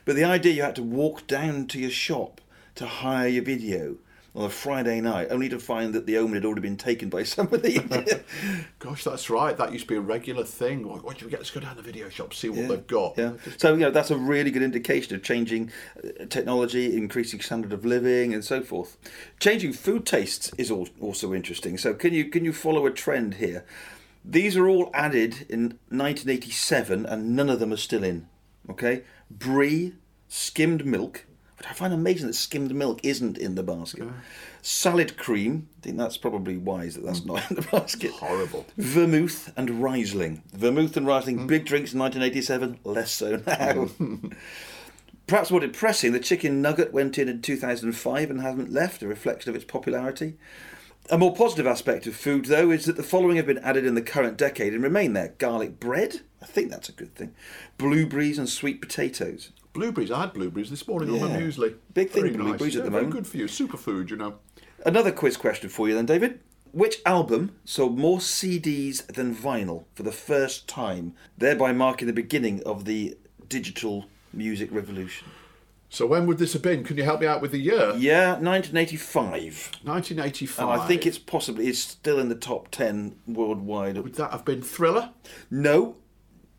But 0.06 0.16
the 0.16 0.24
idea 0.24 0.54
you 0.54 0.62
had 0.62 0.76
to 0.76 0.84
walk 0.84 1.26
down 1.28 1.68
to 1.68 1.80
your 1.80 1.90
shop 1.92 2.42
to 2.76 2.86
hire 2.86 3.28
your 3.28 3.44
video 3.44 3.98
on 4.34 4.46
a 4.46 4.50
Friday 4.50 5.02
night, 5.02 5.28
only 5.30 5.50
to 5.50 5.60
find 5.60 5.94
that 5.94 6.06
the 6.06 6.18
omen 6.18 6.36
had 6.36 6.46
already 6.46 6.62
been 6.62 6.78
taken 6.78 7.10
by 7.10 7.24
somebody. 7.38 7.80
gosh 8.80 9.04
that's 9.04 9.30
right 9.30 9.58
that 9.58 9.74
used 9.74 9.86
to 9.86 9.94
be 9.94 9.98
a 9.98 10.02
regular 10.02 10.44
thing 10.44 10.88
Why, 10.88 10.96
what 10.98 11.18
do 11.18 11.26
we 11.26 11.32
get 11.32 11.42
let's 11.42 11.52
go 11.52 11.60
down 11.60 11.76
to 11.76 11.82
the 11.82 11.86
video 11.86 12.08
shop 12.10 12.34
see 12.34 12.50
what 12.50 12.68
they've 12.68 12.88
got 12.88 13.18
Yeah. 13.18 13.34
So 13.58 13.74
you 13.74 13.80
know 13.80 13.92
that's 13.92 14.10
a 14.10 14.18
really 14.18 14.50
good 14.50 14.62
indication 14.64 15.16
of 15.16 15.24
changing 15.24 15.72
uh, 16.04 16.26
technology, 16.30 16.96
increasing 16.96 17.42
standard 17.42 17.74
of 17.74 17.84
living, 17.86 18.34
and 18.34 18.44
so 18.44 18.62
forth. 18.62 18.98
Changing 19.40 19.74
food 19.74 20.06
tastes 20.06 20.52
is 20.58 20.72
also 20.72 21.34
interesting. 21.34 21.78
So 21.78 21.94
can 21.94 22.14
you 22.14 22.26
can 22.26 22.46
you 22.46 22.54
follow 22.54 22.86
a 22.86 22.92
trend 22.92 23.36
here? 23.36 23.66
These 24.24 24.56
are 24.56 24.68
all 24.68 24.92
added 24.94 25.46
in 25.50 25.80
1987, 25.90 27.06
and 27.06 27.36
none 27.36 27.50
of 27.50 27.60
them 27.60 27.74
are 27.74 27.78
still 27.78 28.04
in. 28.04 28.28
Okay, 28.70 29.04
brie, 29.30 29.94
skimmed 30.28 30.86
milk. 30.86 31.26
Which 31.58 31.70
I 31.70 31.74
find 31.74 31.94
amazing 31.94 32.28
that 32.28 32.34
skimmed 32.34 32.74
milk 32.74 33.02
isn't 33.04 33.38
in 33.38 33.54
the 33.54 33.62
basket. 33.62 34.08
Salad 34.64 35.16
cream. 35.16 35.70
I 35.78 35.82
think 35.82 35.98
that's 35.98 36.18
probably 36.18 36.58
wise 36.58 36.96
that 36.96 37.06
that's 37.06 37.20
mm. 37.20 37.28
not 37.28 37.50
in 37.50 37.56
the 37.56 37.62
basket. 37.72 38.12
horrible 38.12 38.66
Vermouth 38.78 39.54
and 39.56 39.82
Riesling. 39.82 40.42
Vermouth 40.54 40.98
and 40.98 41.06
Riesling, 41.06 41.40
mm. 41.40 41.48
big 41.48 41.66
drinks 41.66 41.94
in 41.94 42.00
1987, 42.00 42.80
less 42.84 43.12
so 43.12 43.36
now. 43.46 43.86
Mm. 43.86 44.34
Perhaps 45.28 45.52
more 45.52 45.60
depressing, 45.60 46.14
the 46.14 46.20
chicken 46.20 46.62
nugget 46.62 46.92
went 46.92 47.18
in 47.18 47.30
in 47.30 47.42
2005 47.42 48.30
and 48.30 48.42
hasn't 48.42 48.74
left, 48.74 49.04
a 49.04 49.08
reflection 49.08 49.50
of 49.50 49.56
its 49.56 49.64
popularity. 49.64 50.38
A 51.10 51.18
more 51.18 51.36
positive 51.36 51.68
aspect 51.68 52.08
of 52.08 52.16
food, 52.16 52.46
though, 52.46 52.72
is 52.72 52.86
that 52.86 52.96
the 52.96 53.04
following 53.04 53.36
have 53.38 53.46
been 53.48 53.58
added 53.58 53.86
in 53.86 53.96
the 53.96 54.02
current 54.02 54.38
decade 54.38 54.74
and 54.74 54.84
remain 54.84 55.14
there 55.14 55.34
garlic 55.40 55.80
bread, 55.80 56.22
I 56.42 56.46
think 56.46 56.70
that's 56.70 56.90
a 56.90 56.94
good 56.94 57.16
thing, 57.16 57.34
blueberries 57.78 58.38
and 58.38 58.48
sweet 58.48 58.82
potatoes. 58.82 59.52
Blueberries. 59.74 60.12
I 60.12 60.22
had 60.22 60.34
blueberries 60.34 60.70
this 60.70 60.88
morning 60.88 61.10
on 61.14 61.22
my 61.22 61.32
Yeah. 61.32 61.42
muesli. 61.42 61.76
Big 61.94 62.10
thing, 62.12 62.24
Very 62.24 62.36
blueberries 62.36 62.76
at 62.76 62.84
the 62.84 62.90
very 62.92 63.04
moment. 63.04 63.24
good 63.24 63.28
for 63.28 63.38
you. 63.38 63.46
Superfood, 63.46 64.10
you 64.10 64.18
know. 64.18 64.36
Another 64.86 65.12
quiz 65.12 65.38
question 65.38 65.70
for 65.70 65.88
you 65.88 65.96
then, 65.96 66.06
David. 66.06 66.40
Which 66.72 67.02
album 67.06 67.52
sold 67.66 67.98
more 67.98 68.20
CDs 68.20 69.06
than 69.08 69.36
vinyl 69.36 69.84
for 69.94 70.04
the 70.04 70.12
first 70.12 70.68
time, 70.68 71.14
thereby 71.38 71.74
marking 71.74 72.08
the 72.08 72.14
beginning 72.14 72.62
of 72.64 72.86
the 72.86 73.18
digital 73.50 74.06
music 74.34 74.70
revolution? 74.72 75.28
So 75.94 76.06
when 76.08 76.26
would 76.26 76.38
this 76.38 76.54
have 76.54 76.62
been? 76.62 76.86
Can 76.86 76.96
you 76.96 77.04
help 77.04 77.20
me 77.20 77.28
out 77.28 77.42
with 77.42 77.52
the 77.52 77.60
year? 77.60 77.94
Yeah, 77.98 78.36
1985. 78.40 79.72
1985. 79.84 80.60
And 80.70 80.82
I 80.82 80.88
think 80.88 81.06
it's 81.06 81.18
possibly 81.18 81.68
it's 81.68 81.80
still 81.80 82.18
in 82.18 82.30
the 82.30 82.36
top 82.36 82.72
10 82.72 83.18
worldwide. 83.28 83.98
Would 83.98 84.16
that 84.16 84.32
have 84.32 84.46
been 84.46 84.62
Thriller? 84.62 85.10
No, 85.50 85.98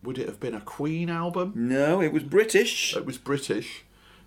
Would 0.03 0.18
it 0.18 0.29
have 0.29 0.38
been 0.38 0.55
a 0.55 0.61
Queen 0.61 1.09
album? 1.09 1.53
no, 1.57 2.03
it 2.03 2.12
was 2.12 2.23
British. 2.25 2.95
It 2.95 3.07
was 3.07 3.16
British. 3.16 3.85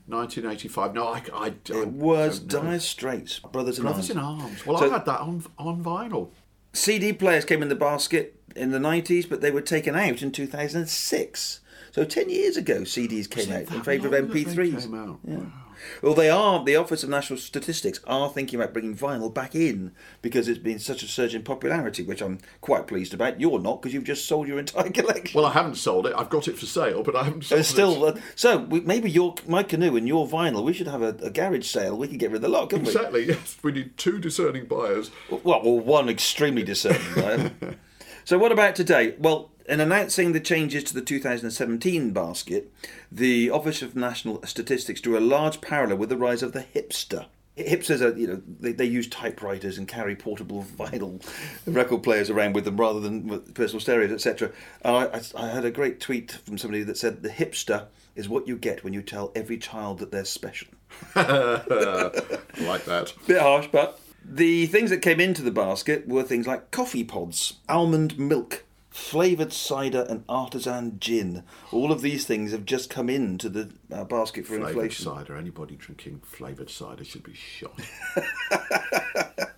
1985. 0.07 0.93
No, 0.95 1.07
I, 1.07 1.21
I 1.33 1.49
don't. 1.49 1.81
It 1.83 1.87
was. 1.89 2.39
Dire 2.39 2.79
Straits, 2.79 3.39
Brothers 3.39 3.77
in 3.77 3.83
Brothers 3.83 4.09
Arms. 4.09 4.11
in 4.11 4.17
Arms. 4.17 4.65
Well, 4.65 4.77
So- 4.79 4.89
I 4.89 4.93
had 4.93 5.05
that 5.05 5.19
on 5.19 5.43
on 5.59 5.83
vinyl. 5.83 6.29
CD 6.73 7.13
players 7.13 7.45
came 7.45 7.61
in 7.61 7.69
the 7.69 7.75
basket 7.75 8.39
in 8.55 8.71
the 8.71 8.79
90s, 8.79 9.27
but 9.29 9.41
they 9.41 9.49
were 9.51 9.61
taken 9.61 9.95
out 9.95 10.21
in 10.21 10.31
2006. 10.31 11.59
So 11.95 12.03
10 12.03 12.29
years 12.29 12.57
ago, 12.57 12.81
CDs 12.81 13.29
came 13.29 13.49
out 13.53 13.73
in 13.73 13.81
favour 13.81 14.07
of 14.07 14.11
long 14.11 14.27
that 14.27 14.33
they 14.33 14.43
MP3s. 14.43 14.81
came 14.81 14.95
out. 14.95 15.19
Wow. 15.23 15.45
Well, 16.01 16.13
they 16.13 16.29
are. 16.29 16.61
The 16.61 16.75
Office 16.75 17.03
of 17.03 17.09
National 17.09 17.39
Statistics 17.39 18.01
are 18.05 18.29
thinking 18.29 18.59
about 18.59 18.73
bringing 18.73 18.97
vinyl 18.97 19.33
back 19.33 19.55
in 19.55 19.93
because 20.21 20.49
it's 20.49 20.59
been 20.59 20.77
such 20.77 21.03
a 21.03 21.07
surge 21.07 21.33
in 21.33 21.43
popularity, 21.43 22.03
which 22.03 22.21
I'm 22.21 22.39
quite 22.59 22.87
pleased 22.87 23.13
about. 23.13 23.39
You're 23.39 23.59
not 23.59 23.81
because 23.81 23.93
you've 23.93 24.03
just 24.03 24.27
sold 24.27 24.45
your 24.45 24.59
entire 24.59 24.89
collection. 24.91 25.39
Well, 25.39 25.49
I 25.49 25.53
haven't 25.53 25.75
sold 25.75 26.05
it. 26.05 26.13
I've 26.17 26.29
got 26.29 26.49
it 26.49 26.57
for 26.59 26.65
sale, 26.65 27.01
but 27.01 27.15
I 27.15 27.23
haven't 27.23 27.45
sold 27.45 27.59
It's 27.61 27.69
still 27.69 28.05
it. 28.07 28.17
uh, 28.17 28.21
so. 28.35 28.57
We, 28.57 28.81
maybe 28.81 29.09
your 29.09 29.35
my 29.47 29.63
canoe 29.63 29.95
and 29.95 30.05
your 30.05 30.27
vinyl. 30.27 30.65
We 30.65 30.73
should 30.73 30.87
have 30.87 31.01
a, 31.01 31.15
a 31.21 31.29
garage 31.29 31.65
sale. 31.65 31.97
We 31.97 32.09
could 32.09 32.19
get 32.19 32.31
rid 32.31 32.37
of 32.37 32.41
the 32.41 32.49
lot, 32.49 32.71
couldn't 32.71 32.87
Exactly. 32.87 33.27
Yes, 33.27 33.57
we 33.63 33.71
need 33.71 33.97
two 33.97 34.19
discerning 34.19 34.65
buyers. 34.65 35.11
Well, 35.29 35.61
well, 35.63 35.79
one 35.79 36.09
extremely 36.09 36.63
discerning. 36.63 37.13
buyer. 37.15 37.51
so, 38.25 38.37
what 38.37 38.51
about 38.51 38.75
today? 38.75 39.15
Well, 39.17 39.51
in 39.67 39.79
announcing 39.79 40.31
the 40.31 40.39
changes 40.39 40.83
to 40.85 40.93
the 40.93 41.01
2017 41.01 42.11
basket, 42.11 42.71
the 43.11 43.49
Office 43.49 43.81
of 43.81 43.95
National 43.95 44.41
Statistics 44.45 45.01
drew 45.01 45.17
a 45.17 45.19
large 45.19 45.61
parallel 45.61 45.97
with 45.97 46.09
the 46.09 46.17
rise 46.17 46.43
of 46.43 46.53
the 46.53 46.65
hipster. 46.75 47.25
Hipsters 47.57 48.01
are, 48.01 48.17
you 48.17 48.27
know, 48.27 48.41
they, 48.59 48.73
they 48.73 48.85
use 48.85 49.07
typewriters 49.07 49.77
and 49.77 49.87
carry 49.87 50.15
portable 50.15 50.63
vinyl 50.77 51.21
record 51.65 52.03
players 52.03 52.29
around 52.29 52.53
with 52.53 52.65
them 52.65 52.77
rather 52.77 52.99
than 52.99 53.39
personal 53.53 53.79
stereos, 53.79 54.11
etc. 54.11 54.51
And 54.83 54.95
I, 54.95 55.05
I, 55.17 55.45
I 55.45 55.49
had 55.49 55.65
a 55.65 55.71
great 55.71 55.99
tweet 55.99 56.31
from 56.31 56.57
somebody 56.57 56.83
that 56.83 56.97
said 56.97 57.23
the 57.23 57.29
hipster 57.29 57.85
is 58.15 58.29
what 58.29 58.47
you 58.47 58.57
get 58.57 58.83
when 58.83 58.93
you 58.93 59.01
tell 59.01 59.31
every 59.35 59.57
child 59.57 59.99
that 59.99 60.11
they're 60.11 60.25
special. 60.25 60.67
I 61.15 61.61
like 62.59 62.85
that. 62.85 63.13
Bit 63.25 63.41
harsh, 63.41 63.67
but 63.71 63.99
the 64.23 64.65
things 64.67 64.89
that 64.89 65.01
came 65.01 65.19
into 65.19 65.41
the 65.41 65.51
basket 65.51 66.07
were 66.07 66.23
things 66.23 66.47
like 66.47 66.71
coffee 66.71 67.03
pods, 67.03 67.53
almond 67.69 68.17
milk, 68.17 68.63
flavoured 68.95 69.51
cider, 69.51 70.05
and 70.07 70.23
artisan 70.29 70.97
gin. 70.99 71.43
All 71.73 71.91
of 71.91 72.01
these 72.01 72.25
things 72.25 72.53
have 72.53 72.63
just 72.65 72.89
come 72.89 73.09
into 73.09 73.49
the 73.49 73.69
uh, 73.91 74.05
basket 74.05 74.47
for 74.47 74.55
inflation. 74.55 74.63
Flavoured 74.63 74.83
inflation. 74.83 75.05
cider. 75.05 75.35
Anybody 75.35 75.75
drinking 75.75 76.21
flavoured 76.23 76.69
cider 76.69 77.03
should 77.03 77.23
be 77.23 77.33
shot. 77.33 77.79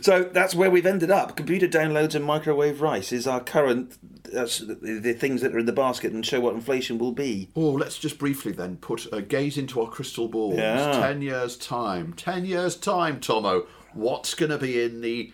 So 0.00 0.24
that's 0.24 0.54
where 0.54 0.70
we've 0.70 0.86
ended 0.86 1.10
up. 1.10 1.36
Computer 1.36 1.68
downloads 1.68 2.14
and 2.14 2.24
microwave 2.24 2.80
rice 2.80 3.12
is 3.12 3.26
our 3.26 3.40
current 3.40 3.98
uh, 4.34 4.46
the 4.80 5.12
things 5.12 5.42
that 5.42 5.54
are 5.54 5.58
in 5.58 5.66
the 5.66 5.72
basket 5.72 6.12
and 6.12 6.24
show 6.24 6.40
what 6.40 6.54
inflation 6.54 6.96
will 6.96 7.12
be. 7.12 7.50
Oh, 7.54 7.72
let's 7.72 7.98
just 7.98 8.18
briefly 8.18 8.52
then 8.52 8.78
put 8.78 9.12
a 9.12 9.20
gaze 9.20 9.58
into 9.58 9.80
our 9.82 9.88
crystal 9.88 10.28
balls. 10.28 10.56
Yeah. 10.56 10.98
Ten 10.98 11.20
years' 11.20 11.58
time. 11.58 12.14
Ten 12.14 12.46
years' 12.46 12.74
time, 12.74 13.20
Tommo. 13.20 13.66
What's 13.92 14.32
going 14.34 14.50
to 14.50 14.58
be 14.58 14.82
in 14.82 15.02
the 15.02 15.32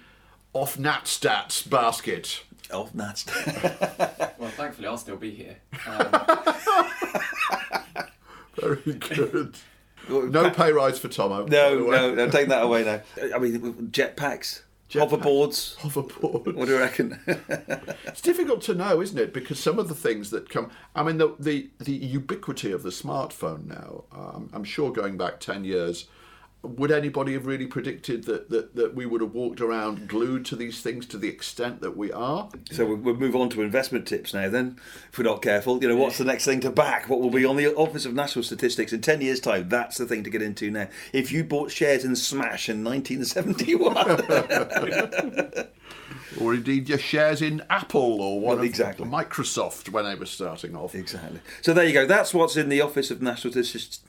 off 0.52 0.76
nat 0.76 1.04
stats 1.04 1.68
basket? 1.68 2.42
Oh, 2.72 2.88
that's 2.94 3.24
Well, 4.38 4.50
thankfully, 4.50 4.88
I'll 4.88 4.98
still 4.98 5.16
be 5.16 5.30
here. 5.30 5.56
Um, 5.86 6.08
Very 8.58 8.94
good. 8.94 9.54
No 10.08 10.50
pay 10.50 10.72
rise 10.72 10.98
for 10.98 11.08
Tommo. 11.08 11.48
no, 11.48 11.78
no, 11.78 12.14
no, 12.14 12.30
take 12.30 12.48
that 12.48 12.62
away 12.62 12.84
now. 12.84 13.00
I 13.34 13.38
mean, 13.38 13.60
jetpacks, 13.90 14.62
Jetpack. 14.88 15.10
hoverboards. 15.10 15.76
Hoverboard. 15.76 16.54
What 16.54 16.66
do 16.66 16.72
you 16.72 16.78
reckon? 16.78 17.20
It's 18.06 18.22
difficult 18.22 18.62
to 18.62 18.74
know, 18.74 19.02
isn't 19.02 19.18
it? 19.18 19.34
Because 19.34 19.58
some 19.58 19.78
of 19.78 19.88
the 19.88 19.94
things 19.94 20.30
that 20.30 20.48
come, 20.48 20.70
I 20.94 21.02
mean, 21.02 21.18
the 21.18 21.34
the, 21.38 21.68
the 21.78 21.92
ubiquity 21.92 22.72
of 22.72 22.82
the 22.82 22.90
smartphone 22.90 23.66
now. 23.66 24.04
Um, 24.12 24.48
I'm 24.54 24.64
sure 24.64 24.90
going 24.90 25.18
back 25.18 25.38
ten 25.40 25.64
years, 25.64 26.06
would 26.66 26.90
anybody 26.90 27.32
have 27.34 27.46
really 27.46 27.66
predicted 27.66 28.24
that, 28.24 28.50
that 28.50 28.74
that 28.76 28.94
we 28.94 29.06
would 29.06 29.20
have 29.20 29.34
walked 29.34 29.60
around 29.60 30.08
glued 30.08 30.44
to 30.46 30.56
these 30.56 30.80
things 30.80 31.06
to 31.06 31.18
the 31.18 31.28
extent 31.28 31.80
that 31.80 31.96
we 31.96 32.12
are? 32.12 32.48
So 32.70 32.86
we'll, 32.86 32.96
we'll 32.96 33.16
move 33.16 33.36
on 33.36 33.48
to 33.50 33.62
investment 33.62 34.06
tips 34.06 34.34
now. 34.34 34.48
Then, 34.48 34.78
if 35.10 35.18
we're 35.18 35.24
not 35.24 35.42
careful, 35.42 35.82
you 35.82 35.88
know, 35.88 35.96
what's 35.96 36.18
the 36.18 36.24
next 36.24 36.44
thing 36.44 36.60
to 36.60 36.70
back? 36.70 37.08
What 37.08 37.20
will 37.20 37.30
be 37.30 37.44
on 37.44 37.56
the 37.56 37.74
Office 37.74 38.04
of 38.04 38.14
National 38.14 38.42
Statistics 38.42 38.92
in 38.92 39.00
ten 39.00 39.20
years' 39.20 39.40
time? 39.40 39.68
That's 39.68 39.98
the 39.98 40.06
thing 40.06 40.24
to 40.24 40.30
get 40.30 40.42
into 40.42 40.70
now. 40.70 40.88
If 41.12 41.32
you 41.32 41.44
bought 41.44 41.70
shares 41.70 42.04
in 42.04 42.16
Smash 42.16 42.68
in 42.68 42.84
1971, 42.84 45.66
or 46.40 46.54
indeed 46.54 46.88
your 46.88 46.98
shares 46.98 47.42
in 47.42 47.62
Apple 47.70 48.20
or 48.20 48.40
one 48.40 48.56
Well, 48.56 48.64
exactly. 48.64 49.06
Microsoft 49.06 49.90
when 49.90 50.04
they 50.04 50.14
were 50.14 50.26
starting 50.26 50.76
off. 50.76 50.94
Exactly. 50.94 51.40
So 51.62 51.72
there 51.72 51.86
you 51.86 51.92
go. 51.92 52.06
That's 52.06 52.34
what's 52.34 52.56
in 52.56 52.68
the 52.68 52.80
Office 52.80 53.10
of 53.10 53.22
National 53.22 53.54
Statis- 53.54 54.00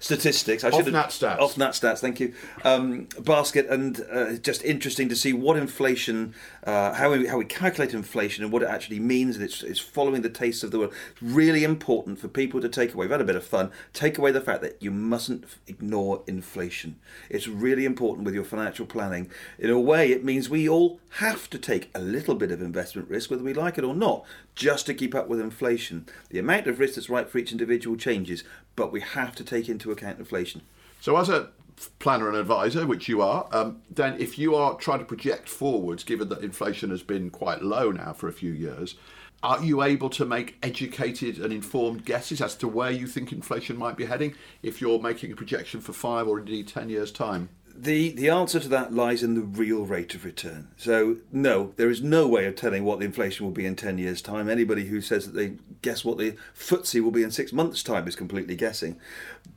Statistics. 0.00 0.64
I 0.64 0.68
Off 0.68 0.76
should 0.76 0.86
have- 0.86 0.94
Nat 0.94 1.08
Stats. 1.08 1.38
Off 1.38 1.58
Nat 1.58 1.70
Stats. 1.70 1.98
Thank 1.98 2.20
you. 2.20 2.34
Um, 2.64 3.08
basket 3.20 3.66
and 3.68 4.04
uh, 4.10 4.34
just 4.36 4.64
interesting 4.64 5.08
to 5.08 5.16
see 5.16 5.32
what 5.32 5.56
inflation, 5.56 6.34
uh, 6.64 6.92
how 6.94 7.12
we, 7.12 7.26
how 7.26 7.38
we 7.38 7.44
calculate 7.44 7.94
inflation 7.94 8.44
and 8.44 8.52
what 8.52 8.62
it 8.62 8.68
actually 8.68 9.00
means. 9.00 9.36
And 9.36 9.44
it's 9.44 9.62
it's 9.62 9.80
following 9.80 10.22
the 10.22 10.30
tastes 10.30 10.62
of 10.62 10.70
the 10.70 10.78
world. 10.78 10.92
It's 11.12 11.22
really 11.22 11.64
important 11.64 12.18
for 12.18 12.28
people 12.28 12.60
to 12.60 12.68
take 12.68 12.94
away. 12.94 13.06
We've 13.06 13.10
had 13.10 13.20
a 13.20 13.24
bit 13.24 13.36
of 13.36 13.44
fun. 13.44 13.70
Take 13.92 14.18
away 14.18 14.32
the 14.32 14.40
fact 14.40 14.62
that 14.62 14.76
you 14.80 14.90
mustn't 14.90 15.44
ignore 15.66 16.22
inflation. 16.26 16.96
It's 17.28 17.48
really 17.48 17.84
important 17.84 18.24
with 18.24 18.34
your 18.34 18.44
financial 18.44 18.86
planning. 18.86 19.30
In 19.58 19.70
a 19.70 19.78
way, 19.80 20.12
it 20.12 20.24
means 20.24 20.48
we 20.48 20.68
all 20.68 21.00
have 21.18 21.48
to 21.50 21.58
take 21.58 21.90
a 21.94 22.00
little 22.00 22.34
bit 22.34 22.50
of 22.50 22.60
investment 22.60 23.08
risk, 23.08 23.30
whether 23.30 23.42
we 23.42 23.54
like 23.54 23.78
it 23.78 23.84
or 23.84 23.94
not, 23.94 24.24
just 24.54 24.86
to 24.86 24.94
keep 24.94 25.14
up 25.14 25.28
with 25.28 25.40
inflation. 25.40 26.06
The 26.30 26.38
amount 26.38 26.66
of 26.66 26.78
risk 26.78 26.94
that's 26.94 27.10
right 27.10 27.28
for 27.28 27.38
each 27.38 27.52
individual 27.52 27.96
changes, 27.96 28.44
but 28.76 28.92
we 28.92 29.00
have 29.00 29.34
to 29.36 29.44
take 29.44 29.68
into 29.68 29.90
account 29.90 30.18
inflation. 30.18 30.62
So, 31.00 31.16
as 31.16 31.28
a 31.28 31.50
planner 31.98 32.28
and 32.28 32.36
advisor, 32.36 32.86
which 32.86 33.08
you 33.08 33.20
are, 33.20 33.46
um, 33.52 33.82
then 33.90 34.20
if 34.20 34.38
you 34.38 34.54
are 34.54 34.76
trying 34.76 35.00
to 35.00 35.04
project 35.04 35.48
forwards, 35.48 36.04
given 36.04 36.28
that 36.28 36.42
inflation 36.42 36.90
has 36.90 37.02
been 37.02 37.30
quite 37.30 37.62
low 37.62 37.90
now 37.90 38.12
for 38.12 38.28
a 38.28 38.32
few 38.32 38.52
years, 38.52 38.94
are 39.42 39.62
you 39.62 39.82
able 39.82 40.08
to 40.08 40.24
make 40.24 40.56
educated 40.62 41.38
and 41.38 41.52
informed 41.52 42.06
guesses 42.06 42.40
as 42.40 42.54
to 42.56 42.68
where 42.68 42.90
you 42.90 43.06
think 43.06 43.30
inflation 43.30 43.76
might 43.76 43.96
be 43.96 44.06
heading 44.06 44.34
if 44.62 44.80
you're 44.80 45.00
making 45.00 45.32
a 45.32 45.36
projection 45.36 45.80
for 45.80 45.92
five 45.92 46.26
or 46.26 46.38
indeed 46.38 46.68
ten 46.68 46.88
years' 46.88 47.12
time? 47.12 47.50
The 47.76 48.10
the 48.12 48.28
answer 48.28 48.60
to 48.60 48.68
that 48.68 48.94
lies 48.94 49.22
in 49.22 49.34
the 49.34 49.40
real 49.40 49.84
rate 49.84 50.14
of 50.14 50.24
return. 50.24 50.68
So 50.76 51.16
no, 51.32 51.72
there 51.76 51.90
is 51.90 52.02
no 52.02 52.28
way 52.28 52.46
of 52.46 52.54
telling 52.54 52.84
what 52.84 53.00
the 53.00 53.04
inflation 53.04 53.44
will 53.44 53.52
be 53.52 53.66
in 53.66 53.74
ten 53.74 53.98
years' 53.98 54.22
time. 54.22 54.48
Anybody 54.48 54.86
who 54.86 55.00
says 55.00 55.26
that 55.26 55.34
they 55.34 55.54
guess 55.82 56.04
what 56.04 56.16
the 56.16 56.36
FTSE 56.56 57.02
will 57.02 57.10
be 57.10 57.24
in 57.24 57.32
six 57.32 57.52
months' 57.52 57.82
time 57.82 58.06
is 58.06 58.14
completely 58.14 58.54
guessing. 58.54 58.98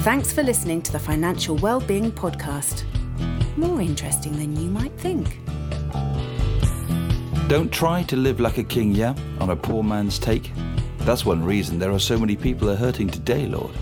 Thanks 0.00 0.30
for 0.30 0.42
listening 0.42 0.82
to 0.82 0.92
the 0.92 0.98
Financial 0.98 1.56
Wellbeing 1.56 2.12
Podcast. 2.12 2.84
More 3.56 3.80
interesting 3.80 4.36
than 4.36 4.60
you 4.60 4.68
might 4.68 4.92
think. 4.98 5.38
Don't 7.48 7.72
try 7.72 8.02
to 8.02 8.16
live 8.16 8.40
like 8.40 8.58
a 8.58 8.64
king, 8.64 8.94
yeah, 8.94 9.14
on 9.40 9.48
a 9.48 9.56
poor 9.56 9.82
man's 9.82 10.18
take. 10.18 10.52
That's 10.98 11.24
one 11.24 11.42
reason 11.42 11.78
there 11.78 11.92
are 11.92 11.98
so 11.98 12.18
many 12.18 12.36
people 12.36 12.68
are 12.68 12.76
hurting 12.76 13.08
today, 13.08 13.46
Lord. 13.46 13.74